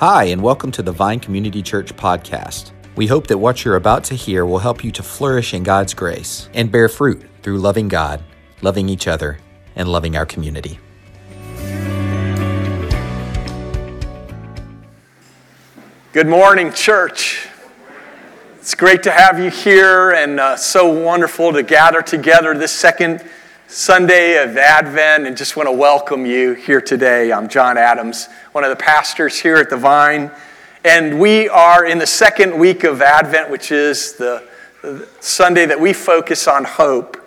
Hi, 0.00 0.24
and 0.24 0.42
welcome 0.42 0.70
to 0.72 0.82
the 0.82 0.92
Vine 0.92 1.20
Community 1.20 1.62
Church 1.62 1.96
podcast. 1.96 2.72
We 2.96 3.06
hope 3.06 3.28
that 3.28 3.38
what 3.38 3.64
you're 3.64 3.76
about 3.76 4.04
to 4.04 4.14
hear 4.14 4.44
will 4.44 4.58
help 4.58 4.84
you 4.84 4.92
to 4.92 5.02
flourish 5.02 5.54
in 5.54 5.62
God's 5.62 5.94
grace 5.94 6.50
and 6.52 6.70
bear 6.70 6.90
fruit 6.90 7.24
through 7.42 7.56
loving 7.60 7.88
God, 7.88 8.22
loving 8.60 8.90
each 8.90 9.08
other, 9.08 9.38
and 9.74 9.88
loving 9.88 10.14
our 10.14 10.26
community. 10.26 10.78
Good 16.12 16.28
morning, 16.28 16.74
church. 16.74 17.48
It's 18.58 18.74
great 18.74 19.02
to 19.04 19.10
have 19.10 19.38
you 19.38 19.48
here 19.48 20.10
and 20.10 20.38
uh, 20.38 20.56
so 20.58 20.92
wonderful 20.92 21.54
to 21.54 21.62
gather 21.62 22.02
together 22.02 22.52
this 22.52 22.70
second 22.70 23.24
Sunday 23.68 24.40
of 24.40 24.56
Advent 24.56 25.26
and 25.26 25.36
just 25.36 25.56
want 25.56 25.66
to 25.66 25.72
welcome 25.72 26.24
you 26.24 26.54
here 26.54 26.80
today. 26.80 27.32
I'm 27.32 27.48
John 27.48 27.76
Adams, 27.76 28.28
one 28.52 28.62
of 28.62 28.70
the 28.70 28.76
pastors 28.76 29.40
here 29.40 29.56
at 29.56 29.70
the 29.70 29.76
Vine. 29.76 30.30
And 30.84 31.18
we 31.18 31.48
are 31.48 31.84
in 31.84 31.98
the 31.98 32.06
second 32.06 32.56
week 32.56 32.84
of 32.84 33.02
Advent, 33.02 33.50
which 33.50 33.72
is 33.72 34.12
the, 34.12 34.44
Sunday 35.18 35.66
that 35.66 35.80
we 35.80 35.92
focus 35.92 36.46
on 36.46 36.62
hope. 36.62 37.20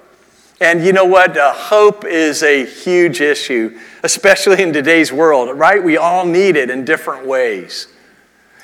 And 0.62 0.82
you 0.82 0.94
know 0.94 1.04
what? 1.04 1.36
Uh, 1.36 1.54
hope 1.54 2.06
is 2.06 2.42
a 2.42 2.66
huge 2.66 3.20
issue, 3.20 3.78
especially 4.04 4.64
in 4.64 4.72
today's 4.72 5.12
world, 5.12 5.60
right? 5.60 5.84
We 5.84 5.98
all 5.98 6.26
need 6.26 6.56
it 6.56 6.70
in 6.70 6.86
different 6.86 7.28
ways. 7.28 7.90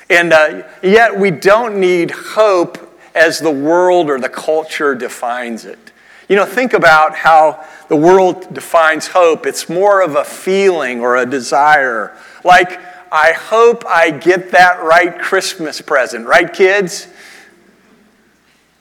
And 0.08 0.32
uh, 0.32 0.62
yet, 0.82 1.18
we 1.18 1.30
don't 1.30 1.78
need 1.78 2.10
hope 2.10 2.98
as 3.14 3.38
the 3.38 3.50
world 3.50 4.08
or 4.08 4.18
the 4.18 4.30
culture 4.30 4.94
defines 4.94 5.66
it. 5.66 5.92
You 6.28 6.34
know, 6.34 6.44
think 6.44 6.72
about 6.72 7.14
how 7.14 7.64
the 7.88 7.96
world 7.96 8.52
defines 8.52 9.08
hope. 9.08 9.46
It's 9.46 9.68
more 9.68 10.00
of 10.02 10.16
a 10.16 10.24
feeling 10.24 11.00
or 11.00 11.16
a 11.16 11.26
desire. 11.26 12.16
Like, 12.44 12.80
I 13.12 13.32
hope 13.32 13.84
I 13.86 14.10
get 14.10 14.50
that 14.50 14.82
right 14.82 15.18
Christmas 15.18 15.80
present, 15.80 16.26
right, 16.26 16.52
kids? 16.52 17.06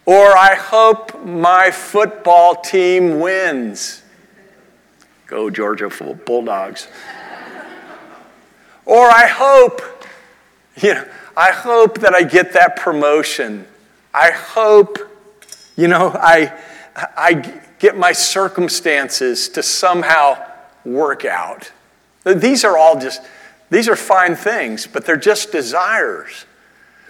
Or 0.05 0.37
I 0.37 0.55
hope 0.55 1.23
my 1.25 1.71
football 1.71 2.55
team 2.55 3.19
wins. 3.19 4.03
Go, 5.27 5.49
Georgia 5.49 5.89
Bulldogs. 6.25 6.87
or 8.85 9.09
I 9.09 9.27
hope, 9.27 9.81
you 10.77 10.93
know, 10.93 11.05
I 11.35 11.51
hope 11.51 11.99
that 11.99 12.13
I 12.13 12.23
get 12.23 12.53
that 12.53 12.75
promotion. 12.75 13.65
I 14.13 14.31
hope, 14.31 14.99
you 15.75 15.87
know, 15.87 16.11
I, 16.13 16.53
I 16.95 17.61
get 17.79 17.97
my 17.97 18.11
circumstances 18.11 19.49
to 19.49 19.63
somehow 19.63 20.37
work 20.83 21.25
out. 21.25 21.71
These 22.23 22.63
are 22.63 22.77
all 22.77 22.99
just, 22.99 23.21
these 23.69 23.87
are 23.87 23.95
fine 23.95 24.35
things, 24.35 24.87
but 24.87 25.05
they're 25.05 25.17
just 25.17 25.51
desires. 25.51 26.45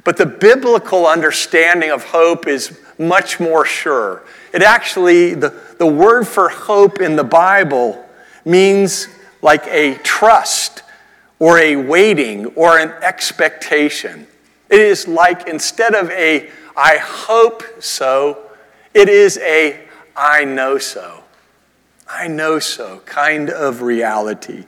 But 0.03 0.17
the 0.17 0.25
biblical 0.25 1.07
understanding 1.07 1.91
of 1.91 2.03
hope 2.03 2.47
is 2.47 2.77
much 2.99 3.39
more 3.39 3.65
sure. 3.65 4.23
It 4.53 4.61
actually, 4.61 5.33
the, 5.33 5.53
the 5.77 5.87
word 5.87 6.27
for 6.27 6.49
hope 6.49 7.01
in 7.01 7.15
the 7.15 7.23
Bible 7.23 8.05
means 8.45 9.07
like 9.41 9.65
a 9.67 9.95
trust 9.99 10.83
or 11.39 11.57
a 11.59 11.75
waiting 11.75 12.45
or 12.47 12.77
an 12.77 12.91
expectation. 13.01 14.27
It 14.69 14.79
is 14.79 15.07
like 15.07 15.47
instead 15.47 15.93
of 15.95 16.09
a 16.11 16.49
I 16.77 16.97
hope 16.97 17.63
so, 17.81 18.49
it 18.93 19.07
is 19.07 19.37
a 19.37 19.84
I 20.15 20.45
know 20.45 20.77
so. 20.77 21.23
I 22.07 22.27
know 22.27 22.59
so 22.59 22.99
kind 23.05 23.49
of 23.49 23.81
reality. 23.81 24.65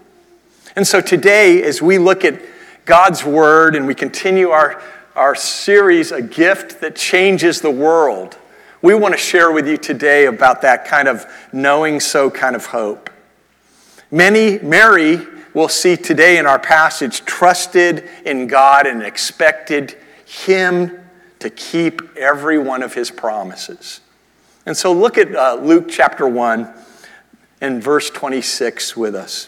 And 0.76 0.86
so 0.86 1.02
today, 1.02 1.64
as 1.64 1.82
we 1.82 1.98
look 1.98 2.26
at 2.26 2.42
God's 2.86 3.24
Word 3.24 3.76
and 3.76 3.88
we 3.88 3.96
continue 3.96 4.50
our, 4.50 4.82
our 5.16 5.36
series, 5.36 6.12
A 6.12 6.22
Gift 6.22 6.82
That 6.82 6.96
Changes 6.96 7.62
the 7.62 7.72
World, 7.72 8.38
we 8.82 8.94
want 8.94 9.14
to 9.14 9.18
share 9.18 9.52
with 9.52 9.68
you 9.68 9.78
today 9.78 10.26
about 10.26 10.62
that 10.62 10.86
kind 10.86 11.08
of 11.08 11.26
knowing 11.52 12.00
so 12.00 12.30
kind 12.30 12.56
of 12.56 12.68
hope. 12.68 13.10
Many, 14.12 14.60
Mary, 14.60 15.20
we'll 15.54 15.68
see 15.68 15.98
today 15.98 16.38
in 16.38 16.46
our 16.46 16.60
passage, 16.60 17.26
trusted 17.26 18.08
in 18.26 18.48
God 18.48 18.86
and 18.88 19.02
expected 19.02 19.98
Him 20.26 21.00
to 21.40 21.50
keep 21.50 22.16
every 22.18 22.58
one 22.58 22.84
of 22.84 22.94
His 22.94 23.12
promises. 23.12 24.02
And 24.68 24.76
so 24.76 24.92
look 24.92 25.18
at 25.18 25.34
uh, 25.34 25.56
Luke 25.56 25.86
chapter 25.90 26.28
1 26.28 26.70
and 27.62 27.82
verse 27.82 28.10
26 28.10 28.98
with 28.98 29.16
us. 29.16 29.48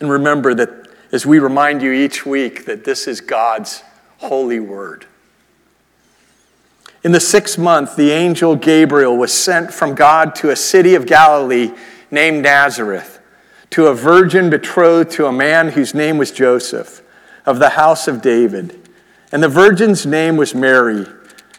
And 0.00 0.10
remember 0.10 0.54
that 0.54 0.88
as 1.12 1.26
we 1.26 1.38
remind 1.38 1.82
you 1.82 1.92
each 1.92 2.24
week 2.24 2.64
that 2.64 2.84
this 2.84 3.06
is 3.06 3.20
God's 3.20 3.82
holy 4.16 4.58
word. 4.58 5.04
In 7.04 7.12
the 7.12 7.20
sixth 7.20 7.58
month, 7.58 7.94
the 7.94 8.10
angel 8.10 8.56
Gabriel 8.56 9.18
was 9.18 9.34
sent 9.34 9.70
from 9.70 9.94
God 9.94 10.34
to 10.36 10.48
a 10.48 10.56
city 10.56 10.94
of 10.94 11.04
Galilee 11.04 11.74
named 12.10 12.44
Nazareth, 12.44 13.20
to 13.68 13.88
a 13.88 13.94
virgin 13.94 14.48
betrothed 14.48 15.10
to 15.10 15.26
a 15.26 15.32
man 15.32 15.68
whose 15.68 15.92
name 15.92 16.16
was 16.16 16.32
Joseph, 16.32 17.02
of 17.44 17.58
the 17.58 17.70
house 17.70 18.08
of 18.08 18.22
David. 18.22 18.88
And 19.30 19.42
the 19.42 19.48
virgin's 19.50 20.06
name 20.06 20.38
was 20.38 20.54
Mary. 20.54 21.04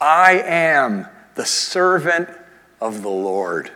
I 0.00 0.42
am 0.44 1.06
the 1.34 1.46
servant 1.46 2.28
of 2.80 3.02
the 3.02 3.08
Lord. 3.08 3.70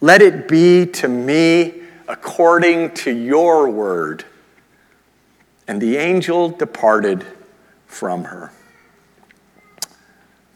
Let 0.00 0.22
it 0.22 0.48
be 0.48 0.86
to 0.86 1.08
me 1.08 1.82
according 2.08 2.94
to 2.94 3.10
your 3.10 3.70
word. 3.70 4.24
And 5.68 5.80
the 5.80 5.96
angel 5.96 6.48
departed 6.48 7.24
from 7.86 8.24
her. 8.24 8.50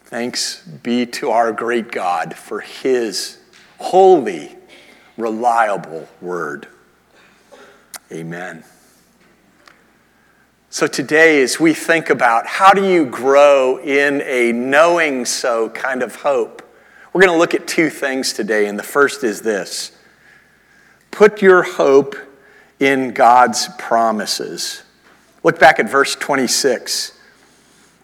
Thanks 0.05 0.63
be 0.65 1.05
to 1.07 1.31
our 1.31 1.51
great 1.51 1.91
God 1.91 2.35
for 2.35 2.59
his 2.59 3.39
holy, 3.79 4.55
reliable 5.17 6.07
word. 6.21 6.67
Amen. 8.11 8.63
So, 10.75 10.87
today, 10.87 11.41
as 11.41 11.57
we 11.57 11.73
think 11.73 12.09
about 12.09 12.45
how 12.45 12.73
do 12.73 12.85
you 12.85 13.05
grow 13.05 13.79
in 13.79 14.21
a 14.23 14.51
knowing 14.51 15.23
so 15.23 15.69
kind 15.69 16.03
of 16.03 16.15
hope, 16.15 16.69
we're 17.13 17.21
going 17.21 17.31
to 17.31 17.39
look 17.39 17.53
at 17.53 17.65
two 17.65 17.89
things 17.89 18.33
today. 18.33 18.67
And 18.67 18.77
the 18.77 18.83
first 18.83 19.23
is 19.23 19.39
this 19.39 19.93
put 21.11 21.41
your 21.41 21.63
hope 21.63 22.17
in 22.77 23.13
God's 23.13 23.69
promises. 23.77 24.83
Look 25.43 25.59
back 25.59 25.79
at 25.79 25.89
verse 25.89 26.13
26. 26.13 27.17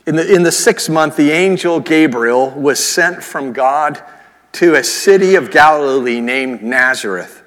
In 0.07 0.15
the, 0.15 0.33
in 0.33 0.43
the 0.43 0.51
sixth 0.53 0.89
month, 0.89 1.17
the 1.17 1.31
angel 1.31 1.81
Gabriel 1.81 2.51
was 2.51 2.79
sent 2.79 3.21
from 3.21 3.51
God 3.51 4.01
to 4.53 4.75
a 4.75 4.83
city 4.85 5.35
of 5.35 5.51
Galilee 5.51 6.21
named 6.21 6.63
Nazareth, 6.63 7.43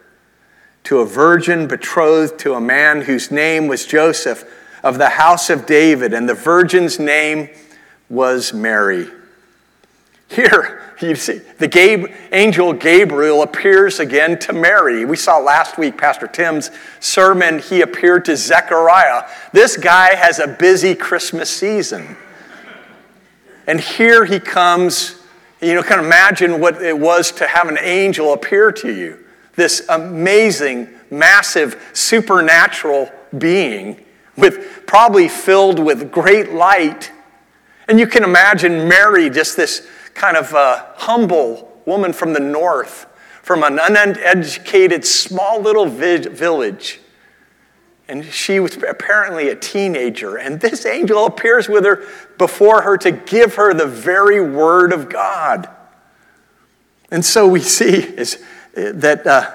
to 0.82 0.98
a 0.98 1.06
virgin 1.06 1.66
betrothed 1.66 2.38
to 2.40 2.52
a 2.52 2.60
man 2.60 3.00
whose 3.00 3.30
name 3.30 3.68
was 3.68 3.86
Joseph 3.86 4.44
of 4.84 4.98
the 4.98 5.08
house 5.08 5.48
of 5.48 5.64
David, 5.64 6.12
and 6.12 6.28
the 6.28 6.34
virgin's 6.34 6.98
name 6.98 7.48
was 8.10 8.52
Mary. 8.52 9.08
Here, 10.28 10.82
you 11.00 11.14
see, 11.14 11.38
the 11.58 11.66
Gabe, 11.66 12.06
angel 12.32 12.74
Gabriel 12.74 13.42
appears 13.42 13.98
again 13.98 14.38
to 14.40 14.52
Mary. 14.52 15.06
We 15.06 15.16
saw 15.16 15.38
last 15.38 15.78
week, 15.78 15.96
Pastor 15.96 16.26
Tim's 16.26 16.70
sermon, 17.00 17.60
he 17.60 17.80
appeared 17.80 18.26
to 18.26 18.36
Zechariah. 18.36 19.26
This 19.52 19.78
guy 19.78 20.14
has 20.14 20.38
a 20.38 20.46
busy 20.46 20.94
Christmas 20.94 21.48
season. 21.48 22.18
And 23.66 23.80
here 23.80 24.26
he 24.26 24.38
comes, 24.38 25.16
you 25.62 25.74
know, 25.74 25.82
kind 25.82 25.98
of 25.98 26.06
imagine 26.06 26.60
what 26.60 26.82
it 26.82 26.98
was 26.98 27.32
to 27.32 27.46
have 27.46 27.68
an 27.68 27.78
angel 27.80 28.34
appear 28.34 28.70
to 28.70 28.92
you. 28.92 29.24
This 29.56 29.86
amazing, 29.88 30.90
massive, 31.10 31.82
supernatural 31.94 33.10
being 33.38 34.03
with 34.36 34.86
probably 34.86 35.28
filled 35.28 35.78
with 35.78 36.10
great 36.10 36.52
light. 36.52 37.12
And 37.88 37.98
you 37.98 38.06
can 38.06 38.24
imagine 38.24 38.88
Mary, 38.88 39.30
just 39.30 39.56
this 39.56 39.86
kind 40.14 40.36
of 40.36 40.54
uh, 40.54 40.84
humble 40.96 41.80
woman 41.86 42.12
from 42.12 42.32
the 42.32 42.40
north, 42.40 43.06
from 43.42 43.62
an 43.62 43.78
uneducated, 43.78 45.04
small 45.04 45.60
little 45.60 45.86
village. 45.86 47.00
And 48.08 48.24
she 48.24 48.60
was 48.60 48.76
apparently 48.76 49.48
a 49.48 49.56
teenager. 49.56 50.36
And 50.36 50.60
this 50.60 50.84
angel 50.84 51.26
appears 51.26 51.68
with 51.68 51.84
her 51.84 52.06
before 52.36 52.82
her 52.82 52.96
to 52.98 53.10
give 53.10 53.54
her 53.54 53.72
the 53.72 53.86
very 53.86 54.40
word 54.40 54.92
of 54.92 55.08
God. 55.08 55.68
And 57.10 57.24
so 57.24 57.46
we 57.46 57.60
see 57.60 57.96
is 57.96 58.42
that, 58.74 59.26
uh, 59.26 59.50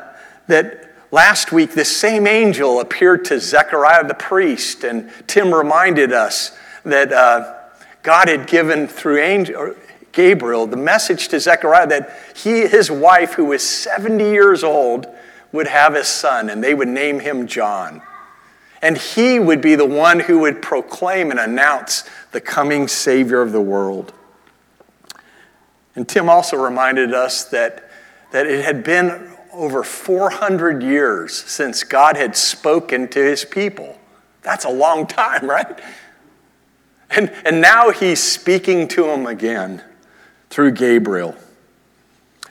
that 0.48 0.79
last 1.12 1.52
week 1.52 1.72
this 1.72 1.96
same 1.96 2.28
angel 2.28 2.80
appeared 2.80 3.26
to 3.26 3.40
Zechariah 3.40 4.08
the 4.08 4.14
priest. 4.14 4.84
And 4.84 5.12
Tim 5.28 5.54
reminded 5.54 6.12
us 6.12 6.58
that 6.84 7.12
uh, 7.12 7.56
God 8.04 8.28
had 8.28 8.48
given 8.48 8.88
through 8.88 9.20
angel, 9.20 9.76
Gabriel 10.12 10.68
the 10.68 10.78
message 10.78 11.28
to 11.30 11.40
Zechariah 11.40 11.88
that 11.88 12.18
he, 12.36 12.68
his 12.68 12.90
wife, 12.90 13.34
who 13.34 13.46
was 13.46 13.68
70 13.68 14.24
years 14.24 14.64
old, 14.64 15.08
would 15.52 15.68
have 15.68 15.96
a 15.96 16.04
son, 16.04 16.50
and 16.50 16.64
they 16.64 16.74
would 16.74 16.88
name 16.88 17.20
him 17.20 17.48
John. 17.48 18.02
And 18.82 18.98
he 18.98 19.40
would 19.40 19.62
be 19.62 19.76
the 19.76 19.86
one 19.86 20.22
who 20.22 20.40
would 20.40 20.62
proclaim 20.62 21.32
and 21.32 21.40
announce 21.40 22.04
the 22.32 22.40
coming 22.40 22.88
Savior 22.88 23.42
of 23.42 23.52
the 23.52 23.62
world. 23.62 24.14
And 25.96 26.08
Tim 26.08 26.30
also 26.30 26.56
reminded 26.56 27.14
us 27.14 27.44
that, 27.46 27.90
that 28.32 28.46
it 28.46 28.64
had 28.64 28.84
been 28.84 29.36
over 29.60 29.84
400 29.84 30.82
years 30.82 31.36
since 31.36 31.84
God 31.84 32.16
had 32.16 32.36
spoken 32.38 33.10
to 33.10 33.20
his 33.20 33.44
people. 33.44 34.00
That's 34.42 34.64
a 34.64 34.70
long 34.70 35.06
time, 35.06 35.50
right? 35.50 35.80
And, 37.10 37.30
and 37.44 37.60
now 37.60 37.92
he's 37.92 38.24
speaking 38.24 38.88
to 38.90 39.04
them 39.04 39.28
again 39.28 39.84
through 40.50 40.72
Gabriel. 40.72 41.36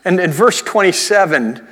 And 0.04 0.20
in 0.20 0.30
verse 0.30 0.60
27 0.60 1.66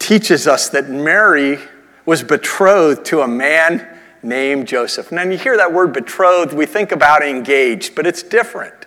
teaches 0.00 0.48
us 0.48 0.68
that 0.70 0.90
Mary 0.90 1.58
was 2.04 2.24
betrothed 2.24 3.04
to 3.06 3.20
a 3.20 3.28
man 3.28 3.86
named 4.24 4.66
Joseph. 4.66 5.12
Now, 5.12 5.22
you 5.22 5.38
hear 5.38 5.56
that 5.56 5.72
word 5.72 5.92
betrothed, 5.92 6.52
we 6.52 6.66
think 6.66 6.90
about 6.90 7.22
engaged, 7.22 7.94
but 7.94 8.08
it's 8.08 8.24
different. 8.24 8.86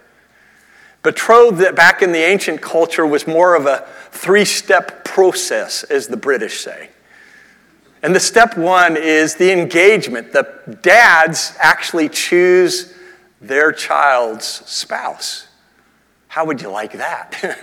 Betrothed 1.01 1.75
back 1.75 2.01
in 2.01 2.11
the 2.11 2.19
ancient 2.19 2.61
culture 2.61 3.05
was 3.05 3.25
more 3.25 3.55
of 3.55 3.65
a 3.65 3.87
three 4.11 4.45
step 4.45 5.02
process, 5.13 5.83
as 5.83 6.07
the 6.07 6.17
British 6.17 6.61
say. 6.61 6.89
And 8.01 8.15
the 8.15 8.19
step 8.19 8.57
one 8.57 8.97
is 8.97 9.35
the 9.35 9.51
engagement. 9.51 10.33
The 10.33 10.79
dads 10.81 11.53
actually 11.59 12.09
choose 12.09 12.95
their 13.39 13.71
child's 13.71 14.45
spouse. 14.45 15.45
How 16.29 16.45
would 16.45 16.63
you 16.63 16.71
like 16.71 16.93
that? 16.93 17.59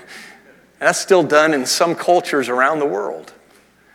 That's 0.79 1.01
still 1.01 1.25
done 1.25 1.53
in 1.53 1.67
some 1.67 1.97
cultures 1.97 2.49
around 2.49 2.79
the 2.79 2.87
world. 2.87 3.33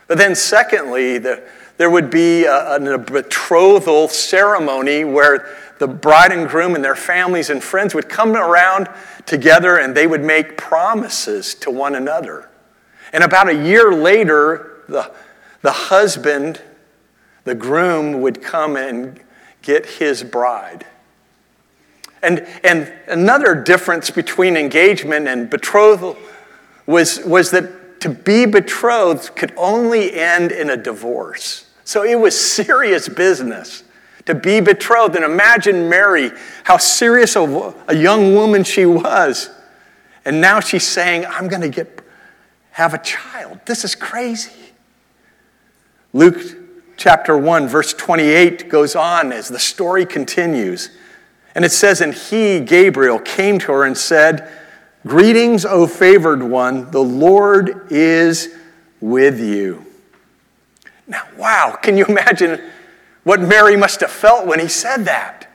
But 0.08 0.18
then, 0.18 0.36
secondly, 0.36 1.18
the, 1.18 1.42
there 1.78 1.90
would 1.90 2.10
be 2.10 2.44
a, 2.44 2.76
a 2.76 2.98
betrothal 2.98 4.10
ceremony 4.10 5.06
where 5.06 5.56
the 5.80 5.88
bride 5.88 6.34
and 6.34 6.50
groom 6.50 6.76
and 6.76 6.84
their 6.84 6.98
families 6.98 7.50
and 7.50 7.64
friends 7.64 7.96
would 7.96 8.10
come 8.10 8.36
around 8.36 8.90
together 9.26 9.78
and 9.78 9.96
they 9.96 10.08
would 10.08 10.26
make 10.26 10.58
promises 10.58 11.56
to 11.56 11.72
one 11.72 11.96
another. 11.96 12.50
And 13.16 13.24
about 13.24 13.48
a 13.48 13.56
year 13.56 13.94
later, 13.94 14.82
the, 14.90 15.10
the 15.62 15.72
husband, 15.72 16.62
the 17.46 17.56
groom, 17.56 18.20
would 18.20 18.44
come 18.44 18.76
and 18.76 19.22
get 19.62 19.86
his 19.86 20.22
bride. 20.22 20.86
And, 22.22 22.46
and 22.62 22.92
another 23.08 23.56
difference 23.56 24.10
between 24.10 24.58
engagement 24.58 25.30
and 25.30 25.50
betrothal 25.50 26.18
was, 26.88 27.24
was 27.24 27.52
that 27.52 28.02
to 28.02 28.10
be 28.10 28.46
betrothed 28.46 29.34
could 29.38 29.54
only 29.56 30.14
end 30.14 30.52
in 30.52 30.70
a 30.70 30.76
divorce. 30.76 31.70
So 31.86 32.04
it 32.04 32.16
was 32.16 32.38
serious 32.38 33.08
business 33.08 33.86
to 34.26 34.36
be 34.36 34.60
betrothed. 34.60 35.16
And 35.16 35.24
imagine 35.24 35.88
Mary, 35.88 36.32
how 36.66 36.76
serious 36.76 37.38
a, 37.38 37.74
a 37.88 37.96
young 37.96 38.36
woman 38.36 38.66
she 38.66 38.86
was. 38.86 39.50
And 40.26 40.42
now 40.42 40.60
she's 40.60 40.86
saying, 40.86 41.26
I'm 41.28 41.48
going 41.48 41.62
to 41.62 41.70
get 41.70 41.95
have 42.76 42.94
a 42.94 42.98
child. 42.98 43.58
This 43.66 43.86
is 43.86 43.96
crazy. 43.96 44.52
Luke 46.12 46.38
chapter 46.98 47.38
1 47.38 47.70
verse 47.70 47.94
28 47.94 48.68
goes 48.68 48.98
on 48.98 49.32
as 49.32 49.48
the 49.48 49.60
story 49.60 50.06
continues. 50.06 50.90
And 51.56 51.64
it 51.64 51.72
says 51.72 52.02
and 52.02 52.14
he 52.14 52.60
Gabriel 52.60 53.18
came 53.18 53.60
to 53.60 53.72
her 53.72 53.86
and 53.86 53.98
said, 53.98 54.52
"Greetings, 55.08 55.64
O 55.64 55.88
favored 55.88 56.44
one, 56.44 56.92
the 56.92 57.02
Lord 57.02 57.90
is 57.94 58.54
with 59.00 59.40
you." 59.40 59.86
Now, 61.08 61.24
wow, 61.38 61.80
can 61.82 61.96
you 61.96 62.04
imagine 62.08 62.60
what 63.24 63.40
Mary 63.40 63.78
must 63.78 64.02
have 64.02 64.12
felt 64.12 64.46
when 64.46 64.60
he 64.60 64.68
said 64.68 65.06
that? 65.06 65.48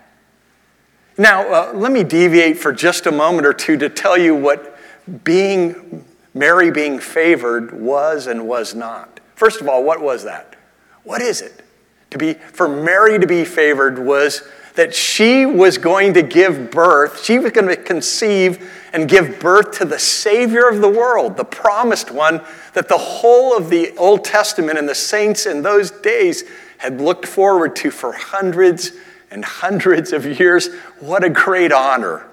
Now, 1.18 1.42
uh, 1.52 1.72
let 1.74 1.92
me 1.92 2.02
deviate 2.02 2.56
for 2.56 2.72
just 2.72 3.04
a 3.04 3.12
moment 3.12 3.46
or 3.46 3.52
two 3.52 3.76
to 3.76 3.90
tell 3.90 4.16
you 4.16 4.34
what 4.34 4.78
being 5.22 6.06
Mary 6.34 6.70
being 6.70 6.98
favored 6.98 7.72
was 7.72 8.26
and 8.26 8.46
was 8.46 8.74
not. 8.74 9.20
First 9.34 9.60
of 9.60 9.68
all, 9.68 9.84
what 9.84 10.00
was 10.00 10.24
that? 10.24 10.56
What 11.02 11.22
is 11.22 11.40
it? 11.40 11.64
To 12.10 12.18
be 12.18 12.34
for 12.34 12.68
Mary 12.68 13.18
to 13.18 13.26
be 13.26 13.44
favored 13.44 13.98
was 13.98 14.42
that 14.74 14.94
she 14.94 15.46
was 15.46 15.78
going 15.78 16.14
to 16.14 16.22
give 16.22 16.70
birth, 16.70 17.24
she 17.24 17.38
was 17.38 17.52
going 17.52 17.68
to 17.68 17.76
conceive 17.76 18.72
and 18.92 19.08
give 19.08 19.40
birth 19.40 19.72
to 19.78 19.84
the 19.84 19.98
Savior 19.98 20.68
of 20.68 20.80
the 20.80 20.88
world, 20.88 21.36
the 21.36 21.44
promised 21.44 22.10
one 22.10 22.40
that 22.74 22.88
the 22.88 22.96
whole 22.96 23.56
of 23.56 23.68
the 23.68 23.96
Old 23.96 24.24
Testament 24.24 24.78
and 24.78 24.88
the 24.88 24.94
saints 24.94 25.46
in 25.46 25.62
those 25.62 25.90
days 25.90 26.44
had 26.78 27.00
looked 27.00 27.26
forward 27.26 27.76
to 27.76 27.90
for 27.90 28.12
hundreds 28.12 28.92
and 29.30 29.44
hundreds 29.44 30.12
of 30.12 30.24
years. 30.26 30.72
What 30.98 31.24
a 31.24 31.30
great 31.30 31.72
honor. 31.72 32.26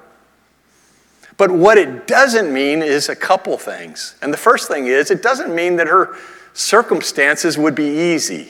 But 1.38 1.52
what 1.52 1.78
it 1.78 2.08
doesn't 2.08 2.52
mean 2.52 2.82
is 2.82 3.10
a 3.10 3.16
couple 3.16 3.58
things. 3.58 4.16
And 4.22 4.34
the 4.34 4.38
first 4.38 4.68
thing 4.68 4.88
is, 4.88 5.12
it 5.12 5.22
doesn't 5.22 5.54
mean 5.54 5.76
that 5.76 5.88
her 5.88 6.18
circumstances 6.54 7.58
would 7.58 7.76
be 7.76 8.14
easy. 8.14 8.50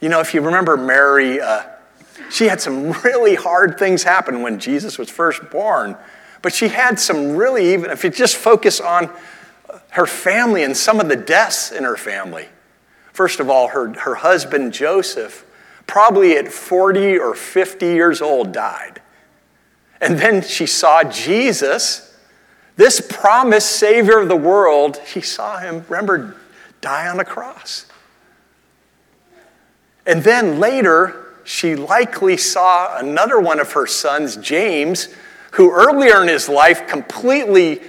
You 0.00 0.08
know, 0.08 0.20
if 0.20 0.32
you 0.32 0.40
remember 0.40 0.76
Mary, 0.76 1.40
uh, 1.40 1.62
she 2.30 2.46
had 2.46 2.60
some 2.60 2.92
really 3.04 3.34
hard 3.34 3.78
things 3.78 4.04
happen 4.04 4.42
when 4.42 4.60
Jesus 4.60 4.96
was 4.96 5.10
first 5.10 5.50
born. 5.50 5.96
But 6.42 6.54
she 6.54 6.68
had 6.68 7.00
some 7.00 7.36
really, 7.36 7.72
even 7.72 7.90
if 7.90 8.04
you 8.04 8.10
just 8.10 8.36
focus 8.36 8.80
on 8.80 9.10
her 9.90 10.06
family 10.06 10.62
and 10.62 10.76
some 10.76 11.00
of 11.00 11.08
the 11.08 11.16
deaths 11.16 11.72
in 11.72 11.82
her 11.82 11.96
family. 11.96 12.46
First 13.12 13.40
of 13.40 13.48
all, 13.48 13.68
her, 13.68 13.92
her 13.94 14.14
husband 14.14 14.72
Joseph, 14.72 15.44
probably 15.86 16.36
at 16.36 16.52
40 16.52 17.18
or 17.18 17.34
50 17.34 17.86
years 17.86 18.22
old, 18.22 18.52
died. 18.52 19.00
And 20.00 20.18
then 20.18 20.42
she 20.42 20.66
saw 20.66 21.02
Jesus, 21.04 22.16
this 22.76 23.00
promised 23.00 23.72
Savior 23.72 24.18
of 24.18 24.28
the 24.28 24.36
world. 24.36 25.00
She 25.06 25.20
saw 25.20 25.58
him, 25.58 25.84
remember, 25.88 26.36
die 26.80 27.08
on 27.08 27.18
a 27.18 27.24
cross. 27.24 27.86
And 30.06 30.22
then 30.22 30.60
later, 30.60 31.24
she 31.44 31.74
likely 31.74 32.36
saw 32.36 32.98
another 32.98 33.40
one 33.40 33.60
of 33.60 33.72
her 33.72 33.86
sons, 33.86 34.36
James, 34.36 35.08
who 35.52 35.72
earlier 35.72 36.22
in 36.22 36.28
his 36.28 36.48
life 36.48 36.86
completely 36.86 37.80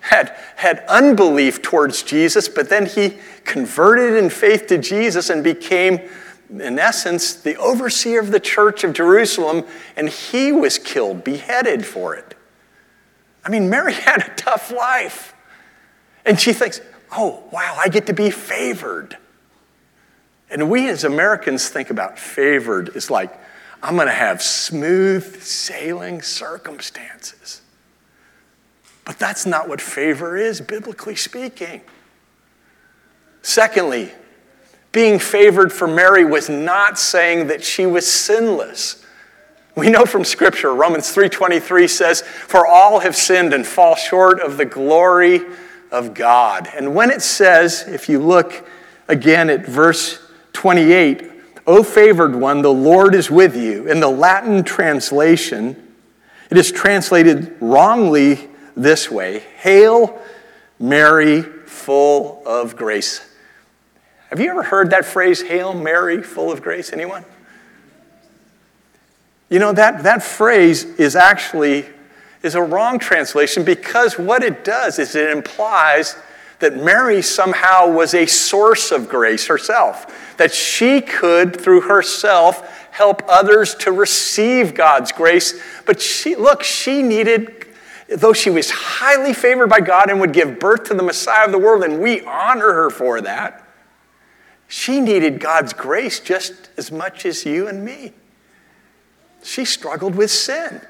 had, 0.00 0.34
had 0.56 0.84
unbelief 0.88 1.60
towards 1.60 2.02
Jesus, 2.02 2.48
but 2.48 2.70
then 2.70 2.86
he 2.86 3.18
converted 3.44 4.14
in 4.14 4.30
faith 4.30 4.66
to 4.68 4.78
Jesus 4.78 5.28
and 5.28 5.44
became 5.44 6.00
in 6.50 6.78
essence, 6.78 7.34
the 7.34 7.56
overseer 7.56 8.20
of 8.20 8.32
the 8.32 8.40
church 8.40 8.82
of 8.82 8.92
Jerusalem, 8.92 9.64
and 9.96 10.08
he 10.08 10.50
was 10.52 10.78
killed, 10.78 11.22
beheaded 11.22 11.86
for 11.86 12.14
it. 12.14 12.34
I 13.44 13.50
mean, 13.50 13.70
Mary 13.70 13.92
had 13.94 14.22
a 14.22 14.34
tough 14.34 14.70
life. 14.70 15.34
And 16.24 16.38
she 16.38 16.52
thinks, 16.52 16.80
oh, 17.16 17.42
wow, 17.50 17.76
I 17.78 17.88
get 17.88 18.06
to 18.06 18.12
be 18.12 18.30
favored. 18.30 19.16
And 20.50 20.68
we 20.68 20.88
as 20.88 21.04
Americans 21.04 21.68
think 21.68 21.90
about 21.90 22.18
favored 22.18 22.96
as 22.96 23.10
like, 23.10 23.32
I'm 23.82 23.94
going 23.94 24.08
to 24.08 24.12
have 24.12 24.42
smooth 24.42 25.42
sailing 25.42 26.20
circumstances. 26.20 27.62
But 29.04 29.18
that's 29.18 29.46
not 29.46 29.68
what 29.68 29.80
favor 29.80 30.36
is, 30.36 30.60
biblically 30.60 31.16
speaking. 31.16 31.80
Secondly, 33.42 34.12
being 34.92 35.18
favored 35.18 35.72
for 35.72 35.86
Mary 35.86 36.24
was 36.24 36.48
not 36.48 36.98
saying 36.98 37.46
that 37.48 37.62
she 37.62 37.86
was 37.86 38.10
sinless. 38.10 39.04
We 39.76 39.88
know 39.88 40.04
from 40.04 40.24
scripture 40.24 40.74
Romans 40.74 41.14
3:23 41.14 41.88
says 41.88 42.22
for 42.22 42.66
all 42.66 43.00
have 43.00 43.14
sinned 43.14 43.54
and 43.54 43.66
fall 43.66 43.94
short 43.94 44.40
of 44.40 44.56
the 44.56 44.64
glory 44.64 45.42
of 45.92 46.12
God. 46.12 46.68
And 46.76 46.94
when 46.94 47.10
it 47.10 47.22
says 47.22 47.84
if 47.86 48.08
you 48.08 48.18
look 48.18 48.68
again 49.08 49.48
at 49.48 49.66
verse 49.66 50.18
28, 50.52 51.30
O 51.66 51.82
favored 51.82 52.34
one, 52.34 52.62
the 52.62 52.72
Lord 52.72 53.14
is 53.14 53.30
with 53.30 53.56
you. 53.56 53.86
In 53.86 54.00
the 54.00 54.08
Latin 54.08 54.64
translation, 54.64 55.76
it 56.50 56.58
is 56.58 56.72
translated 56.72 57.56
wrongly 57.60 58.48
this 58.76 59.08
way 59.08 59.44
Hail, 59.58 60.20
Mary, 60.80 61.42
full 61.42 62.42
of 62.44 62.76
grace. 62.76 63.29
Have 64.30 64.38
you 64.38 64.48
ever 64.50 64.62
heard 64.62 64.90
that 64.90 65.04
phrase, 65.04 65.42
Hail 65.42 65.74
Mary, 65.74 66.22
full 66.22 66.52
of 66.52 66.62
grace? 66.62 66.92
Anyone? 66.92 67.24
You 69.48 69.58
know, 69.58 69.72
that, 69.72 70.04
that 70.04 70.22
phrase 70.22 70.84
is 70.84 71.16
actually 71.16 71.84
is 72.42 72.54
a 72.54 72.62
wrong 72.62 72.98
translation 72.98 73.64
because 73.64 74.18
what 74.18 74.42
it 74.44 74.64
does 74.64 74.98
is 75.00 75.14
it 75.16 75.30
implies 75.30 76.16
that 76.60 76.76
Mary 76.76 77.22
somehow 77.22 77.90
was 77.90 78.14
a 78.14 78.26
source 78.26 78.92
of 78.92 79.08
grace 79.08 79.46
herself, 79.46 80.36
that 80.36 80.52
she 80.52 81.00
could, 81.00 81.60
through 81.60 81.80
herself, 81.80 82.88
help 82.92 83.22
others 83.28 83.74
to 83.74 83.90
receive 83.90 84.74
God's 84.74 85.10
grace. 85.10 85.60
But 85.86 86.00
she, 86.00 86.36
look, 86.36 86.62
she 86.62 87.02
needed, 87.02 87.66
though 88.08 88.32
she 88.32 88.50
was 88.50 88.70
highly 88.70 89.32
favored 89.32 89.68
by 89.68 89.80
God 89.80 90.08
and 90.08 90.20
would 90.20 90.32
give 90.32 90.60
birth 90.60 90.84
to 90.84 90.94
the 90.94 91.02
Messiah 91.02 91.46
of 91.46 91.52
the 91.52 91.58
world, 91.58 91.82
and 91.82 92.00
we 92.00 92.24
honor 92.24 92.72
her 92.72 92.90
for 92.90 93.20
that, 93.22 93.59
she 94.70 95.00
needed 95.00 95.40
God's 95.40 95.72
grace 95.72 96.20
just 96.20 96.70
as 96.76 96.92
much 96.92 97.26
as 97.26 97.44
you 97.44 97.66
and 97.66 97.84
me. 97.84 98.12
She 99.42 99.64
struggled 99.64 100.14
with 100.14 100.30
sin, 100.30 100.80